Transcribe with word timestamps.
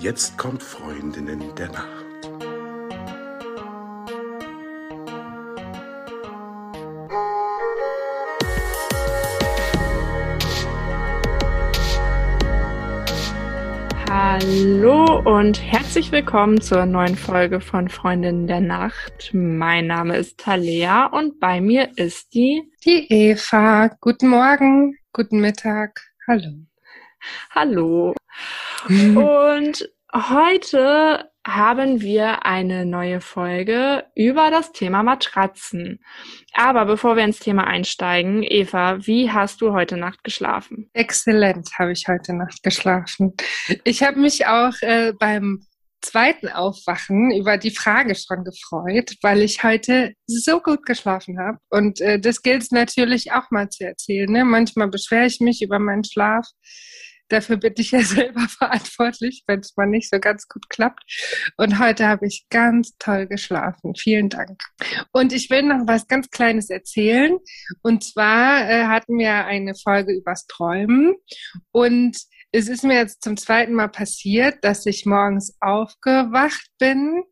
Jetzt 0.00 0.38
kommt 0.38 0.62
Freundinnen 0.62 1.42
der 1.56 1.72
Nacht. 1.72 2.06
Hallo 14.08 15.20
und 15.24 15.60
herzlich 15.60 16.12
willkommen 16.12 16.60
zur 16.60 16.86
neuen 16.86 17.16
Folge 17.16 17.60
von 17.60 17.88
Freundinnen 17.88 18.46
der 18.46 18.60
Nacht. 18.60 19.30
Mein 19.32 19.88
Name 19.88 20.16
ist 20.16 20.38
Talea 20.38 21.06
und 21.06 21.40
bei 21.40 21.60
mir 21.60 21.88
ist 21.96 22.34
die 22.34 22.62
die 22.84 23.12
Eva. 23.12 23.90
Guten 24.00 24.28
Morgen, 24.28 24.96
guten 25.12 25.40
Mittag. 25.40 26.00
Hallo. 26.28 26.52
Hallo. 27.50 28.14
Und 28.88 29.88
heute 30.14 31.30
haben 31.46 32.00
wir 32.00 32.44
eine 32.44 32.84
neue 32.84 33.20
Folge 33.20 34.04
über 34.14 34.50
das 34.50 34.72
Thema 34.72 35.02
Matratzen. 35.02 36.00
Aber 36.52 36.84
bevor 36.84 37.16
wir 37.16 37.24
ins 37.24 37.38
Thema 37.38 37.66
einsteigen, 37.66 38.42
Eva, 38.42 38.98
wie 39.06 39.30
hast 39.30 39.60
du 39.60 39.72
heute 39.72 39.96
Nacht 39.96 40.22
geschlafen? 40.24 40.90
Exzellent 40.92 41.70
habe 41.78 41.92
ich 41.92 42.06
heute 42.06 42.34
Nacht 42.34 42.62
geschlafen. 42.62 43.34
Ich 43.84 44.02
habe 44.02 44.18
mich 44.18 44.46
auch 44.46 44.74
äh, 44.82 45.12
beim 45.18 45.66
zweiten 46.00 46.48
Aufwachen 46.48 47.30
über 47.32 47.56
die 47.56 47.70
Frage 47.70 48.14
schon 48.14 48.44
gefreut, 48.44 49.16
weil 49.22 49.40
ich 49.40 49.64
heute 49.64 50.12
so 50.26 50.60
gut 50.60 50.84
geschlafen 50.86 51.38
habe. 51.38 51.58
Und 51.70 52.00
äh, 52.00 52.20
das 52.20 52.42
gilt 52.42 52.62
es 52.62 52.70
natürlich 52.70 53.32
auch 53.32 53.50
mal 53.50 53.68
zu 53.68 53.84
erzählen. 53.84 54.30
Ne? 54.30 54.44
Manchmal 54.44 54.88
beschwere 54.88 55.26
ich 55.26 55.40
mich 55.40 55.62
über 55.62 55.78
meinen 55.78 56.04
Schlaf 56.04 56.46
dafür 57.28 57.56
bin 57.56 57.74
ich 57.76 57.90
ja 57.90 58.00
selber 58.02 58.46
verantwortlich, 58.48 59.44
wenn 59.46 59.60
es 59.60 59.76
mal 59.76 59.86
nicht 59.86 60.10
so 60.10 60.18
ganz 60.18 60.48
gut 60.48 60.68
klappt. 60.68 61.02
Und 61.56 61.78
heute 61.78 62.06
habe 62.08 62.26
ich 62.26 62.46
ganz 62.50 62.96
toll 62.98 63.26
geschlafen. 63.26 63.94
Vielen 63.94 64.28
Dank. 64.28 64.60
Und 65.12 65.32
ich 65.32 65.50
will 65.50 65.62
noch 65.62 65.86
was 65.86 66.06
ganz 66.06 66.30
Kleines 66.30 66.70
erzählen. 66.70 67.38
Und 67.82 68.04
zwar 68.04 68.68
äh, 68.68 68.84
hatten 68.84 69.18
wir 69.18 69.44
eine 69.46 69.74
Folge 69.74 70.12
übers 70.12 70.46
Träumen. 70.46 71.14
Und 71.72 72.18
es 72.52 72.68
ist 72.68 72.84
mir 72.84 72.94
jetzt 72.94 73.22
zum 73.22 73.36
zweiten 73.36 73.74
Mal 73.74 73.88
passiert, 73.88 74.64
dass 74.64 74.86
ich 74.86 75.04
morgens 75.04 75.56
aufgewacht 75.60 76.70
bin 76.78 77.22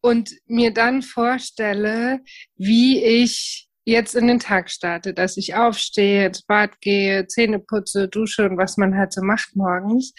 und 0.00 0.30
mir 0.46 0.72
dann 0.72 1.02
vorstelle, 1.02 2.20
wie 2.56 3.02
ich 3.02 3.68
jetzt 3.84 4.14
in 4.14 4.26
den 4.26 4.38
Tag 4.38 4.70
starte, 4.70 5.14
dass 5.14 5.36
ich 5.36 5.54
aufstehe, 5.54 6.26
ins 6.26 6.42
Bad 6.42 6.80
gehe, 6.80 7.26
Zähne 7.26 7.58
putze, 7.58 8.08
dusche 8.08 8.48
und 8.48 8.56
was 8.56 8.76
man 8.76 8.96
halt 8.96 9.12
so 9.12 9.22
macht 9.22 9.56
morgens. 9.56 10.14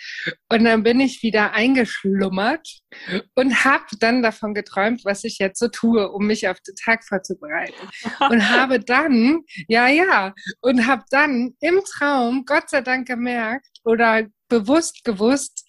Und 0.50 0.66
dann 0.66 0.83
bin 0.83 1.00
ich 1.00 1.23
wieder 1.23 1.53
eingeschlummert 1.53 2.67
und 3.36 3.64
habe 3.64 3.86
dann 4.00 4.22
davon 4.22 4.53
geträumt, 4.53 5.06
was 5.06 5.23
ich 5.23 5.38
jetzt 5.39 5.59
so 5.59 5.67
tue, 5.67 6.11
um 6.11 6.28
mich 6.28 6.47
auf 6.47 6.59
den 6.61 6.75
Tag 6.75 7.06
vorzubereiten. 7.06 7.88
Und 8.30 8.50
habe 8.50 8.80
dann, 8.80 9.41
ja, 9.67 9.88
ja, 9.88 10.34
und 10.61 10.86
habe 10.88 11.03
dann 11.09 11.56
im 11.59 11.81
Traum 11.86 12.45
Gott 12.45 12.69
sei 12.69 12.81
Dank 12.81 13.08
gemerkt 13.08 13.67
oder 13.84 14.28
bewusst 14.50 15.03
gewusst, 15.03 15.62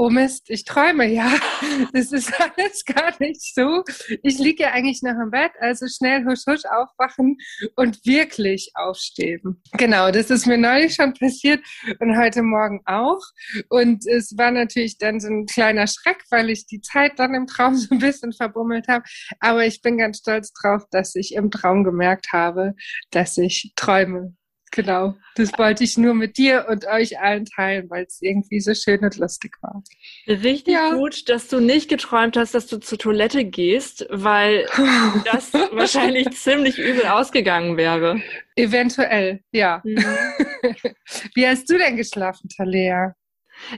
oh 0.00 0.08
Mist, 0.08 0.48
ich 0.48 0.64
träume, 0.64 1.06
ja. 1.06 1.30
Das 1.92 2.10
ist 2.10 2.32
alles 2.40 2.84
gar 2.86 3.12
nicht 3.20 3.54
so. 3.54 3.84
Ich 4.22 4.38
liege 4.38 4.62
ja 4.62 4.70
eigentlich 4.70 5.02
noch 5.02 5.12
im 5.12 5.30
Bett, 5.30 5.52
also 5.60 5.86
schnell 5.88 6.24
husch 6.24 6.46
husch 6.46 6.64
aufwachen 6.64 7.36
und 7.76 8.04
wirklich 8.06 8.70
aufstehen. 8.74 9.62
Genau, 9.72 10.10
das 10.10 10.30
ist 10.30 10.46
mir 10.46 10.56
neulich 10.56 10.94
schon 10.94 11.12
passiert 11.12 11.60
und 11.98 12.16
heute 12.16 12.42
Morgen 12.42 12.80
auch. 12.86 13.20
Und 13.68 14.06
es 14.06 14.36
war 14.38 14.50
natürlich 14.50 14.96
dann 14.96 15.20
so 15.20 15.28
ein 15.28 15.44
kleiner 15.44 15.86
Schreck, 15.86 16.22
weil 16.30 16.48
ich 16.48 16.66
die 16.66 16.80
Zeit 16.80 17.18
dann 17.18 17.34
im 17.34 17.46
Traum 17.46 17.76
so 17.76 17.88
ein 17.90 17.98
bisschen 17.98 18.32
verbummelt 18.32 18.88
habe. 18.88 19.04
Aber 19.38 19.66
ich 19.66 19.82
bin 19.82 19.98
ganz 19.98 20.18
stolz 20.18 20.52
drauf, 20.52 20.84
dass 20.90 21.14
ich 21.14 21.34
im 21.34 21.50
Traum 21.50 21.84
gemerkt 21.84 22.32
habe, 22.32 22.72
dass 23.10 23.36
ich 23.36 23.72
träume. 23.76 24.34
Genau, 24.72 25.14
das 25.34 25.50
wollte 25.58 25.82
ich 25.82 25.98
nur 25.98 26.14
mit 26.14 26.38
dir 26.38 26.66
und 26.68 26.86
euch 26.86 27.18
allen 27.18 27.44
teilen, 27.44 27.90
weil 27.90 28.04
es 28.04 28.22
irgendwie 28.22 28.60
so 28.60 28.72
schön 28.74 29.00
und 29.00 29.16
lustig 29.16 29.56
war. 29.62 29.82
Richtig 30.28 30.74
ja. 30.74 30.94
gut, 30.94 31.28
dass 31.28 31.48
du 31.48 31.58
nicht 31.58 31.88
geträumt 31.88 32.36
hast, 32.36 32.54
dass 32.54 32.68
du 32.68 32.78
zur 32.78 32.98
Toilette 32.98 33.44
gehst, 33.44 34.06
weil 34.10 34.66
das 35.24 35.52
wahrscheinlich 35.72 36.30
ziemlich 36.30 36.78
übel 36.78 37.06
ausgegangen 37.06 37.76
wäre. 37.76 38.20
Eventuell, 38.54 39.40
ja. 39.50 39.82
Mhm. 39.84 40.04
Wie 41.34 41.46
hast 41.48 41.68
du 41.68 41.76
denn 41.76 41.96
geschlafen, 41.96 42.48
Talea? 42.48 43.16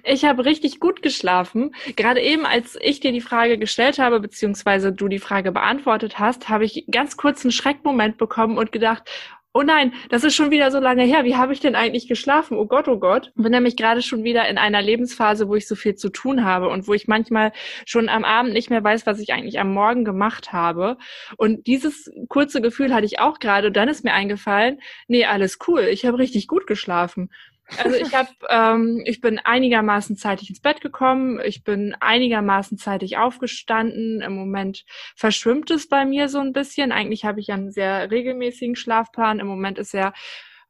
Ich 0.05 0.25
habe 0.25 0.45
richtig 0.45 0.79
gut 0.79 1.03
geschlafen. 1.03 1.75
Gerade 1.97 2.21
eben, 2.21 2.47
als 2.47 2.79
ich 2.81 3.01
dir 3.01 3.13
die 3.13 3.21
Frage 3.21 3.59
gestellt 3.59 3.99
habe, 3.99 4.21
beziehungsweise 4.21 4.93
du 4.93 5.09
die 5.09 5.19
Frage 5.19 5.53
beantwortet 5.53 6.19
hast, 6.19 6.49
habe 6.49 6.65
ich 6.65 6.87
ganz 6.91 7.17
kurz 7.17 7.45
einen 7.45 7.53
Schreckmoment 7.53 8.17
bekommen 8.17 8.59
und 8.59 8.73
gedacht, 8.73 9.11
oh 9.55 9.63
nein, 9.63 9.93
das 10.09 10.25
ist 10.25 10.35
schon 10.35 10.51
wieder 10.51 10.71
so 10.71 10.79
lange 10.81 11.05
her. 11.05 11.25
Wie 11.25 11.37
habe 11.37 11.53
ich 11.53 11.61
denn 11.61 11.75
eigentlich 11.75 12.09
geschlafen? 12.09 12.57
Oh 12.57 12.67
Gott, 12.67 12.89
oh 12.89 12.99
Gott. 12.99 13.33
Bin 13.35 13.53
nämlich 13.53 13.77
gerade 13.77 14.03
schon 14.03 14.25
wieder 14.25 14.49
in 14.49 14.57
einer 14.59 14.81
Lebensphase, 14.81 15.49
wo 15.49 15.55
ich 15.55 15.69
so 15.69 15.75
viel 15.75 15.95
zu 15.95 16.09
tun 16.09 16.45
habe 16.45 16.69
und 16.69 16.89
wo 16.89 16.95
ich 16.95 17.07
manchmal 17.07 17.53
schon 17.87 18.09
am 18.09 18.25
Abend 18.25 18.55
nicht 18.55 18.71
mehr 18.71 18.83
weiß, 18.83 19.07
was 19.07 19.21
ich 19.21 19.33
eigentlich 19.33 19.61
am 19.61 19.73
Morgen 19.73 20.05
gemacht 20.05 20.53
habe. 20.53 20.97
Und 21.37 21.67
dieses 21.67 22.11
kurze 22.29 22.63
Gefühl 22.63 22.95
hatte 22.95 23.07
ich 23.07 23.21
auch 23.21 23.39
gerade. 23.39 23.69
Und 23.69 23.77
dann 23.77 23.89
ist 23.89 24.05
mir 24.05 24.15
eingefallen, 24.15 24.81
nee, 25.07 25.27
alles 25.27 25.59
cool. 25.67 25.83
Ich 25.83 26.07
habe 26.07 26.19
richtig 26.19 26.47
gut 26.49 26.67
geschlafen. 26.67 27.31
Also 27.79 27.97
ich 27.97 28.15
habe, 28.15 28.29
ähm, 28.49 29.03
ich 29.05 29.21
bin 29.21 29.39
einigermaßen 29.39 30.17
zeitig 30.17 30.51
ins 30.51 30.61
Bett 30.61 30.81
gekommen, 30.81 31.41
ich 31.45 31.65
bin 31.65 31.95
einigermaßen 32.01 32.77
zeitig 32.79 33.17
aufgestanden. 33.17 34.21
Im 34.21 34.35
Moment 34.35 34.85
verschwimmt 35.17 35.71
es 35.71 35.89
bei 35.89 36.05
mir 36.05 36.29
so 36.29 36.39
ein 36.39 36.53
bisschen. 36.53 36.93
Eigentlich 36.93 37.25
habe 37.25 37.41
ich 37.41 37.53
einen 37.53 37.71
sehr 37.71 38.11
regelmäßigen 38.11 38.77
Schlafplan. 38.77 39.41
Im 39.41 39.47
Moment 39.47 39.79
ist 39.79 39.95
er 39.95 40.13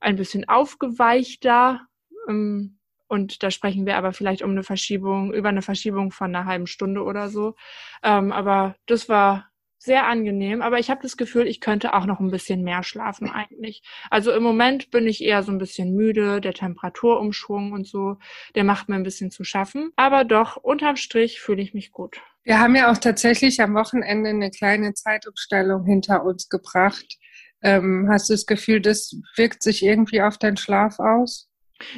ein 0.01 0.17
bisschen 0.17 0.49
aufgeweichter. 0.49 1.81
Ähm, 2.29 2.79
und 3.09 3.43
da 3.43 3.51
sprechen 3.51 3.85
wir 3.85 3.97
aber 3.97 4.13
vielleicht 4.13 4.43
um 4.43 4.53
eine 4.53 4.63
Verschiebung, 4.63 5.35
über 5.35 5.51
eine 5.51 5.61
Verschiebung 5.61 6.13
von 6.13 6.35
einer 6.35 6.47
halben 6.47 6.67
Stunde 6.67 7.03
oder 7.03 7.29
so. 7.29 7.55
Ähm, 8.03 8.33
aber 8.33 8.77
das 8.87 9.09
war 9.09 9.52
sehr 9.83 10.07
angenehm, 10.07 10.63
aber 10.63 10.79
ich 10.79 10.91
habe 10.91 11.03
das 11.03 11.17
Gefühl, 11.17 11.49
ich 11.49 11.61
könnte 11.61 11.95
auch 11.95 12.07
noch 12.07 12.21
ein 12.21 12.31
bisschen 12.31 12.63
mehr 12.63 12.85
schlafen 12.85 13.29
eigentlich. 13.31 13.83
Also 14.11 14.33
im 14.33 14.43
Moment 14.43 14.91
bin 14.93 15.09
ich 15.09 15.23
eher 15.25 15.43
so 15.43 15.51
ein 15.51 15.59
bisschen 15.59 15.95
müde, 15.95 16.41
der 16.41 16.55
Temperaturumschwung 16.55 17.73
und 17.73 17.87
so, 17.87 18.17
der 18.55 18.63
macht 18.63 18.89
mir 18.89 18.95
ein 18.95 19.03
bisschen 19.03 19.33
zu 19.33 19.43
schaffen, 19.43 19.91
aber 19.97 20.25
doch 20.25 20.57
unterm 20.57 20.97
Strich 20.97 21.41
fühle 21.41 21.63
ich 21.63 21.75
mich 21.75 21.91
gut. 21.91 22.21
Wir 22.45 22.61
haben 22.61 22.77
ja 22.77 22.93
auch 22.93 22.99
tatsächlich 22.99 23.61
am 23.61 23.75
Wochenende 23.75 24.31
eine 24.31 24.51
kleine 24.51 24.95
Zeitumstellung 24.95 25.85
hinter 25.85 26.25
uns 26.25 26.49
gebracht. 26.49 27.19
Ähm, 27.63 28.09
hast 28.11 28.29
du 28.29 28.35
das 28.35 28.47
Gefühl, 28.47 28.81
das 28.81 29.17
wirkt 29.37 29.63
sich 29.63 29.83
irgendwie 29.83 30.23
auf 30.23 30.39
deinen 30.39 30.57
Schlaf 30.57 30.99
aus? 30.99 31.49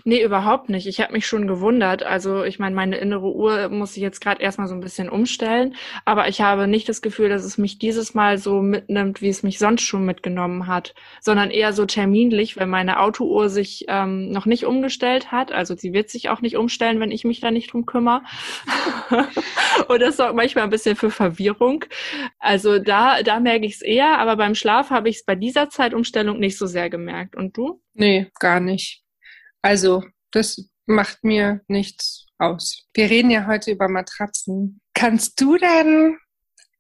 Nee, 0.04 0.22
überhaupt 0.22 0.68
nicht. 0.68 0.86
Ich 0.86 1.00
habe 1.00 1.12
mich 1.12 1.26
schon 1.26 1.46
gewundert. 1.46 2.02
Also 2.02 2.44
ich 2.44 2.58
meine, 2.58 2.74
meine 2.74 2.96
innere 2.96 3.32
Uhr 3.32 3.68
muss 3.68 3.96
ich 3.96 4.02
jetzt 4.02 4.20
gerade 4.20 4.42
erstmal 4.42 4.68
so 4.68 4.74
ein 4.74 4.80
bisschen 4.80 5.08
umstellen, 5.08 5.74
aber 6.04 6.28
ich 6.28 6.40
habe 6.40 6.66
nicht 6.66 6.88
das 6.88 7.02
Gefühl, 7.02 7.28
dass 7.28 7.44
es 7.44 7.58
mich 7.58 7.78
dieses 7.78 8.14
Mal 8.14 8.38
so 8.38 8.62
mitnimmt, 8.62 9.22
wie 9.22 9.28
es 9.28 9.42
mich 9.42 9.58
sonst 9.58 9.82
schon 9.82 10.04
mitgenommen 10.04 10.66
hat, 10.66 10.94
sondern 11.20 11.50
eher 11.50 11.72
so 11.72 11.86
terminlich, 11.86 12.56
weil 12.56 12.66
meine 12.66 13.00
Autouhr 13.00 13.48
sich 13.48 13.84
ähm, 13.88 14.30
noch 14.30 14.46
nicht 14.46 14.64
umgestellt 14.64 15.32
hat. 15.32 15.52
Also 15.52 15.76
sie 15.76 15.92
wird 15.92 16.10
sich 16.10 16.28
auch 16.28 16.40
nicht 16.40 16.56
umstellen, 16.56 17.00
wenn 17.00 17.10
ich 17.10 17.24
mich 17.24 17.40
da 17.40 17.50
nicht 17.50 17.72
drum 17.72 17.86
kümmere. 17.86 18.22
Und 19.88 20.00
das 20.00 20.16
sorgt 20.16 20.34
manchmal 20.34 20.64
ein 20.64 20.70
bisschen 20.70 20.96
für 20.96 21.10
Verwirrung. 21.10 21.84
Also 22.38 22.78
da, 22.78 23.22
da 23.22 23.40
merke 23.40 23.66
ich 23.66 23.74
es 23.74 23.82
eher, 23.82 24.18
aber 24.18 24.36
beim 24.36 24.54
Schlaf 24.54 24.90
habe 24.90 25.08
ich 25.08 25.16
es 25.16 25.24
bei 25.24 25.34
dieser 25.34 25.68
Zeitumstellung 25.68 26.38
nicht 26.38 26.58
so 26.58 26.66
sehr 26.66 26.90
gemerkt. 26.90 27.36
Und 27.36 27.56
du? 27.56 27.80
Nee, 27.94 28.30
gar 28.40 28.60
nicht. 28.60 29.03
Also, 29.64 30.04
das 30.30 30.68
macht 30.84 31.24
mir 31.24 31.62
nichts 31.68 32.26
aus. 32.36 32.86
Wir 32.92 33.08
reden 33.08 33.30
ja 33.30 33.46
heute 33.46 33.70
über 33.70 33.88
Matratzen. 33.88 34.78
Kannst 34.92 35.40
du 35.40 35.56
denn 35.56 36.18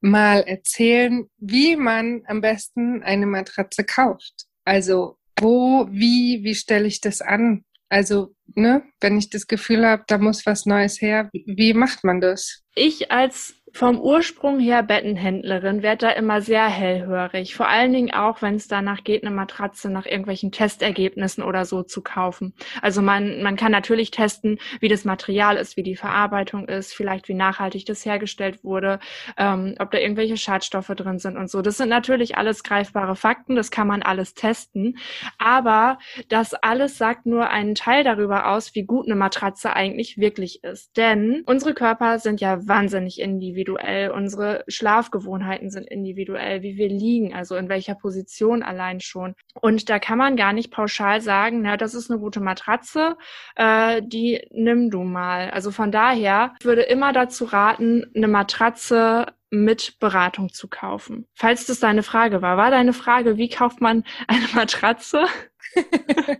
mal 0.02 0.42
erzählen, 0.42 1.26
wie 1.38 1.76
man 1.76 2.24
am 2.26 2.42
besten 2.42 3.02
eine 3.02 3.24
Matratze 3.24 3.84
kauft? 3.84 4.34
Also, 4.66 5.16
wo, 5.40 5.88
wie, 5.90 6.44
wie 6.44 6.54
stelle 6.54 6.86
ich 6.86 7.00
das 7.00 7.22
an? 7.22 7.64
Also, 7.88 8.34
ne, 8.54 8.82
wenn 9.00 9.16
ich 9.16 9.30
das 9.30 9.46
Gefühl 9.46 9.86
habe, 9.86 10.04
da 10.06 10.18
muss 10.18 10.44
was 10.44 10.66
Neues 10.66 11.00
her, 11.00 11.30
wie 11.32 11.72
macht 11.72 12.04
man 12.04 12.20
das? 12.20 12.64
Ich 12.74 13.10
als 13.10 13.54
vom 13.74 14.00
Ursprung 14.00 14.60
her 14.60 14.84
Bettenhändlerin, 14.84 15.82
werde 15.82 16.06
da 16.06 16.10
immer 16.12 16.40
sehr 16.40 16.68
hellhörig. 16.68 17.56
Vor 17.56 17.68
allen 17.68 17.92
Dingen 17.92 18.14
auch, 18.14 18.40
wenn 18.40 18.54
es 18.54 18.68
danach 18.68 19.02
geht, 19.02 19.24
eine 19.24 19.34
Matratze 19.34 19.90
nach 19.90 20.06
irgendwelchen 20.06 20.52
Testergebnissen 20.52 21.42
oder 21.42 21.64
so 21.64 21.82
zu 21.82 22.00
kaufen. 22.00 22.54
Also 22.82 23.02
man, 23.02 23.42
man 23.42 23.56
kann 23.56 23.72
natürlich 23.72 24.12
testen, 24.12 24.60
wie 24.78 24.88
das 24.88 25.04
Material 25.04 25.56
ist, 25.56 25.76
wie 25.76 25.82
die 25.82 25.96
Verarbeitung 25.96 26.68
ist, 26.68 26.94
vielleicht 26.94 27.26
wie 27.26 27.34
nachhaltig 27.34 27.84
das 27.84 28.06
hergestellt 28.06 28.62
wurde, 28.62 29.00
ähm, 29.36 29.74
ob 29.80 29.90
da 29.90 29.98
irgendwelche 29.98 30.36
Schadstoffe 30.36 30.92
drin 30.94 31.18
sind 31.18 31.36
und 31.36 31.50
so. 31.50 31.60
Das 31.60 31.76
sind 31.76 31.88
natürlich 31.88 32.38
alles 32.38 32.62
greifbare 32.62 33.16
Fakten, 33.16 33.56
das 33.56 33.72
kann 33.72 33.88
man 33.88 34.02
alles 34.02 34.34
testen. 34.34 34.98
Aber 35.38 35.98
das 36.28 36.54
alles 36.54 36.96
sagt 36.96 37.26
nur 37.26 37.50
einen 37.50 37.74
Teil 37.74 38.04
darüber 38.04 38.50
aus, 38.50 38.76
wie 38.76 38.84
gut 38.84 39.06
eine 39.06 39.16
Matratze 39.16 39.74
eigentlich 39.74 40.16
wirklich 40.16 40.62
ist. 40.62 40.96
Denn 40.96 41.42
unsere 41.44 41.74
Körper 41.74 42.20
sind 42.20 42.40
ja 42.40 42.68
wahnsinnig 42.68 43.20
individuell, 43.20 43.63
unsere 43.70 44.64
Schlafgewohnheiten 44.68 45.70
sind 45.70 45.88
individuell, 45.88 46.62
wie 46.62 46.76
wir 46.76 46.88
liegen, 46.88 47.34
also 47.34 47.56
in 47.56 47.68
welcher 47.68 47.94
Position 47.94 48.62
allein 48.62 49.00
schon. 49.00 49.34
Und 49.60 49.88
da 49.88 49.98
kann 49.98 50.18
man 50.18 50.36
gar 50.36 50.52
nicht 50.52 50.70
pauschal 50.70 51.20
sagen, 51.20 51.62
na, 51.62 51.76
das 51.76 51.94
ist 51.94 52.10
eine 52.10 52.20
gute 52.20 52.40
Matratze, 52.40 53.16
äh, 53.56 54.02
die 54.04 54.46
nimm 54.50 54.90
du 54.90 55.02
mal. 55.02 55.50
Also 55.50 55.70
von 55.70 55.92
daher 55.92 56.54
würde 56.62 56.82
immer 56.82 57.12
dazu 57.12 57.44
raten, 57.44 58.10
eine 58.14 58.28
Matratze 58.28 59.26
mit 59.50 59.98
Beratung 60.00 60.52
zu 60.52 60.68
kaufen. 60.68 61.26
Falls 61.34 61.66
das 61.66 61.80
deine 61.80 62.02
Frage 62.02 62.42
war, 62.42 62.56
war 62.56 62.70
deine 62.70 62.92
Frage, 62.92 63.36
wie 63.36 63.48
kauft 63.48 63.80
man 63.80 64.04
eine 64.26 64.48
Matratze? 64.54 65.26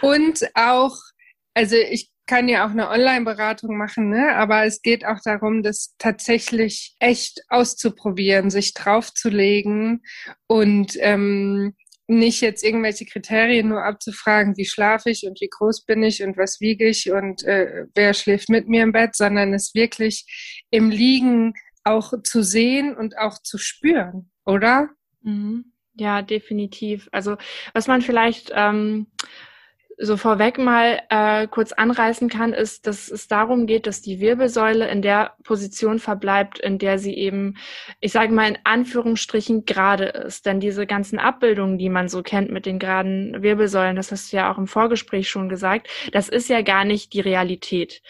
Und 0.00 0.44
auch, 0.54 0.96
also 1.54 1.76
ich 1.76 2.13
kann 2.26 2.48
ja 2.48 2.66
auch 2.66 2.70
eine 2.70 2.88
Online-Beratung 2.88 3.76
machen, 3.76 4.08
ne? 4.08 4.34
aber 4.34 4.64
es 4.64 4.82
geht 4.82 5.04
auch 5.04 5.18
darum, 5.24 5.62
das 5.62 5.94
tatsächlich 5.98 6.94
echt 6.98 7.42
auszuprobieren, 7.48 8.50
sich 8.50 8.72
draufzulegen 8.74 10.02
und 10.46 10.96
ähm, 11.00 11.74
nicht 12.06 12.42
jetzt 12.42 12.62
irgendwelche 12.62 13.06
Kriterien 13.06 13.68
nur 13.68 13.82
abzufragen, 13.82 14.56
wie 14.56 14.66
schlafe 14.66 15.10
ich 15.10 15.24
und 15.26 15.40
wie 15.40 15.48
groß 15.48 15.84
bin 15.84 16.02
ich 16.02 16.22
und 16.22 16.36
was 16.36 16.60
wiege 16.60 16.88
ich 16.88 17.10
und 17.10 17.44
äh, 17.44 17.86
wer 17.94 18.14
schläft 18.14 18.48
mit 18.48 18.68
mir 18.68 18.82
im 18.82 18.92
Bett, 18.92 19.16
sondern 19.16 19.54
es 19.54 19.74
wirklich 19.74 20.26
im 20.70 20.90
Liegen 20.90 21.54
auch 21.82 22.12
zu 22.22 22.42
sehen 22.42 22.94
und 22.96 23.18
auch 23.18 23.40
zu 23.42 23.58
spüren, 23.58 24.30
oder? 24.44 24.90
Mhm. 25.22 25.72
Ja, 25.96 26.22
definitiv. 26.22 27.08
Also 27.12 27.36
was 27.72 27.86
man 27.86 28.02
vielleicht 28.02 28.50
ähm, 28.54 29.06
so 29.98 30.16
vorweg 30.16 30.58
mal 30.58 31.00
äh, 31.08 31.46
kurz 31.46 31.72
anreißen 31.72 32.28
kann, 32.28 32.52
ist, 32.52 32.86
dass 32.86 33.10
es 33.10 33.28
darum 33.28 33.66
geht, 33.66 33.86
dass 33.86 34.02
die 34.02 34.20
Wirbelsäule 34.20 34.88
in 34.88 35.02
der 35.02 35.34
Position 35.44 35.98
verbleibt, 35.98 36.58
in 36.58 36.78
der 36.78 36.98
sie 36.98 37.14
eben, 37.14 37.56
ich 38.00 38.12
sage 38.12 38.32
mal 38.32 38.48
in 38.48 38.58
Anführungsstrichen, 38.64 39.64
gerade 39.64 40.06
ist. 40.06 40.46
Denn 40.46 40.60
diese 40.60 40.86
ganzen 40.86 41.18
Abbildungen, 41.18 41.78
die 41.78 41.88
man 41.88 42.08
so 42.08 42.22
kennt 42.22 42.50
mit 42.50 42.66
den 42.66 42.78
geraden 42.78 43.42
Wirbelsäulen, 43.42 43.96
das 43.96 44.10
hast 44.10 44.32
du 44.32 44.36
ja 44.36 44.52
auch 44.52 44.58
im 44.58 44.66
Vorgespräch 44.66 45.28
schon 45.28 45.48
gesagt, 45.48 45.88
das 46.12 46.28
ist 46.28 46.48
ja 46.48 46.62
gar 46.62 46.84
nicht 46.84 47.12
die 47.12 47.20
Realität 47.20 48.02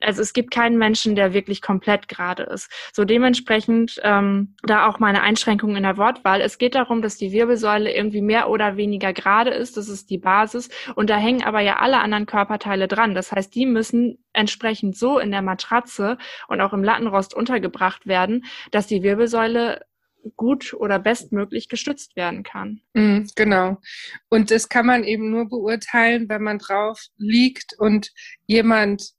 also 0.00 0.20
es 0.20 0.32
gibt 0.32 0.50
keinen 0.50 0.78
Menschen, 0.78 1.16
der 1.16 1.32
wirklich 1.32 1.62
komplett 1.62 2.08
gerade 2.08 2.42
ist. 2.44 2.70
So 2.92 3.04
dementsprechend 3.04 3.98
ähm, 4.02 4.54
da 4.62 4.86
auch 4.86 4.98
meine 4.98 5.22
Einschränkung 5.22 5.74
in 5.74 5.82
der 5.82 5.96
Wortwahl. 5.96 6.40
Es 6.40 6.58
geht 6.58 6.74
darum, 6.74 7.02
dass 7.02 7.16
die 7.16 7.32
Wirbelsäule 7.32 7.94
irgendwie 7.94 8.20
mehr 8.20 8.50
oder 8.50 8.76
weniger 8.76 9.12
gerade 9.12 9.50
ist. 9.50 9.76
Das 9.76 9.88
ist 9.88 10.10
die 10.10 10.18
Basis. 10.18 10.68
Und 10.94 11.08
da 11.08 11.16
hängen 11.16 11.42
aber 11.42 11.60
ja 11.60 11.76
alle 11.76 11.98
anderen 11.98 12.26
Körperteile 12.26 12.88
dran. 12.88 13.14
Das 13.14 13.32
heißt, 13.32 13.54
die 13.54 13.66
müssen 13.66 14.18
entsprechend 14.32 14.96
so 14.96 15.18
in 15.18 15.30
der 15.30 15.42
Matratze 15.42 16.18
und 16.48 16.60
auch 16.60 16.72
im 16.72 16.84
Lattenrost 16.84 17.34
untergebracht 17.34 18.06
werden, 18.06 18.44
dass 18.70 18.86
die 18.86 19.02
Wirbelsäule 19.02 19.80
gut 20.34 20.74
oder 20.74 20.98
bestmöglich 20.98 21.68
gestützt 21.68 22.16
werden 22.16 22.42
kann. 22.42 22.80
Mm, 22.94 23.26
genau. 23.36 23.78
Und 24.28 24.50
das 24.50 24.68
kann 24.68 24.84
man 24.84 25.04
eben 25.04 25.30
nur 25.30 25.48
beurteilen, 25.48 26.28
wenn 26.28 26.42
man 26.42 26.58
drauf 26.58 27.00
liegt 27.16 27.74
und 27.78 28.12
jemand 28.46 29.12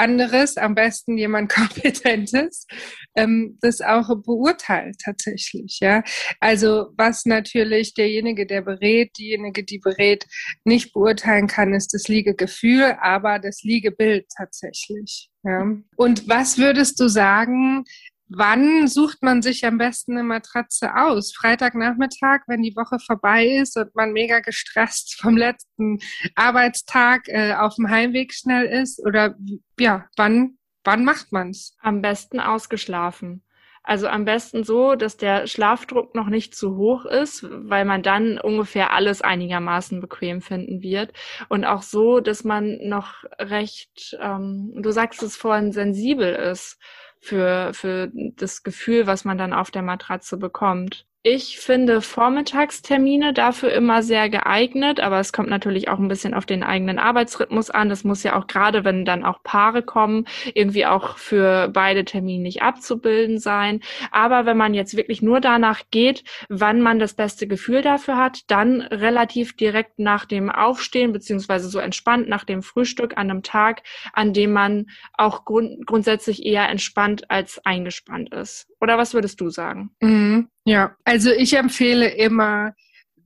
anderes, 0.00 0.56
am 0.56 0.74
besten 0.74 1.16
jemand 1.18 1.52
Kompetentes, 1.54 2.66
ähm, 3.14 3.58
das 3.60 3.80
auch 3.80 4.08
beurteilt 4.22 4.96
tatsächlich. 5.04 5.78
Ja, 5.80 6.02
also 6.40 6.88
was 6.96 7.26
natürlich 7.26 7.94
derjenige, 7.94 8.46
der 8.46 8.62
berät, 8.62 9.16
diejenige, 9.18 9.62
die 9.64 9.78
berät, 9.78 10.26
nicht 10.64 10.92
beurteilen 10.92 11.46
kann, 11.46 11.74
ist 11.74 11.94
das 11.94 12.08
Liegegefühl, 12.08 12.96
aber 13.00 13.38
das 13.38 13.62
Liegebild 13.62 14.26
tatsächlich. 14.36 15.30
Ja. 15.42 15.66
Und 15.96 16.28
was 16.28 16.58
würdest 16.58 17.00
du 17.00 17.08
sagen, 17.08 17.84
Wann 18.32 18.86
sucht 18.86 19.22
man 19.22 19.42
sich 19.42 19.66
am 19.66 19.76
besten 19.76 20.12
eine 20.12 20.22
Matratze 20.22 20.94
aus? 20.94 21.32
Freitagnachmittag, 21.32 22.42
wenn 22.46 22.62
die 22.62 22.76
Woche 22.76 23.00
vorbei 23.00 23.44
ist 23.44 23.76
und 23.76 23.92
man 23.96 24.12
mega 24.12 24.38
gestresst 24.38 25.20
vom 25.20 25.36
letzten 25.36 25.98
Arbeitstag 26.36 27.26
äh, 27.26 27.54
auf 27.54 27.74
dem 27.74 27.90
Heimweg 27.90 28.32
schnell 28.32 28.66
ist? 28.66 29.04
Oder 29.04 29.34
ja, 29.80 30.06
wann, 30.16 30.58
wann 30.84 31.04
macht 31.04 31.32
man's? 31.32 31.76
Am 31.80 32.02
besten 32.02 32.38
ausgeschlafen. 32.38 33.42
Also 33.82 34.06
am 34.06 34.24
besten 34.24 34.62
so, 34.62 34.94
dass 34.94 35.16
der 35.16 35.48
Schlafdruck 35.48 36.14
noch 36.14 36.28
nicht 36.28 36.54
zu 36.54 36.76
hoch 36.76 37.06
ist, 37.06 37.44
weil 37.50 37.84
man 37.84 38.04
dann 38.04 38.38
ungefähr 38.38 38.92
alles 38.92 39.22
einigermaßen 39.22 40.00
bequem 40.00 40.40
finden 40.42 40.82
wird. 40.82 41.12
Und 41.48 41.64
auch 41.64 41.82
so, 41.82 42.20
dass 42.20 42.44
man 42.44 42.78
noch 42.82 43.24
recht, 43.40 44.16
ähm, 44.20 44.72
du 44.76 44.92
sagst 44.92 45.22
es 45.24 45.36
vorhin, 45.36 45.72
sensibel 45.72 46.32
ist 46.32 46.78
für, 47.20 47.72
für 47.74 48.10
das 48.36 48.62
Gefühl, 48.62 49.06
was 49.06 49.24
man 49.24 49.38
dann 49.38 49.52
auf 49.52 49.70
der 49.70 49.82
Matratze 49.82 50.36
bekommt. 50.38 51.06
Ich 51.22 51.58
finde 51.58 52.00
Vormittagstermine 52.00 53.34
dafür 53.34 53.70
immer 53.72 54.02
sehr 54.02 54.30
geeignet, 54.30 55.00
aber 55.00 55.20
es 55.20 55.34
kommt 55.34 55.50
natürlich 55.50 55.90
auch 55.90 55.98
ein 55.98 56.08
bisschen 56.08 56.32
auf 56.32 56.46
den 56.46 56.62
eigenen 56.62 56.98
Arbeitsrhythmus 56.98 57.68
an. 57.68 57.90
Das 57.90 58.04
muss 58.04 58.22
ja 58.22 58.38
auch 58.38 58.46
gerade, 58.46 58.86
wenn 58.86 59.04
dann 59.04 59.22
auch 59.22 59.42
Paare 59.42 59.82
kommen, 59.82 60.24
irgendwie 60.54 60.86
auch 60.86 61.18
für 61.18 61.68
beide 61.68 62.06
Termine 62.06 62.42
nicht 62.42 62.62
abzubilden 62.62 63.38
sein. 63.38 63.80
Aber 64.10 64.46
wenn 64.46 64.56
man 64.56 64.72
jetzt 64.72 64.96
wirklich 64.96 65.20
nur 65.20 65.42
danach 65.42 65.82
geht, 65.90 66.24
wann 66.48 66.80
man 66.80 66.98
das 66.98 67.12
beste 67.12 67.46
Gefühl 67.46 67.82
dafür 67.82 68.16
hat, 68.16 68.50
dann 68.50 68.80
relativ 68.80 69.54
direkt 69.54 69.98
nach 69.98 70.24
dem 70.24 70.48
Aufstehen, 70.48 71.12
beziehungsweise 71.12 71.68
so 71.68 71.80
entspannt 71.80 72.30
nach 72.30 72.44
dem 72.44 72.62
Frühstück 72.62 73.18
an 73.18 73.28
einem 73.30 73.42
Tag, 73.42 73.82
an 74.14 74.32
dem 74.32 74.54
man 74.54 74.86
auch 75.12 75.44
grund 75.44 75.86
grundsätzlich 75.86 76.46
eher 76.46 76.70
entspannt 76.70 77.30
als 77.30 77.60
eingespannt 77.66 78.32
ist. 78.32 78.68
Oder 78.80 78.96
was 78.96 79.12
würdest 79.12 79.38
du 79.42 79.50
sagen? 79.50 79.90
Mhm. 80.00 80.48
Ja, 80.64 80.96
also 81.04 81.30
ich 81.30 81.56
empfehle 81.56 82.08
immer, 82.08 82.74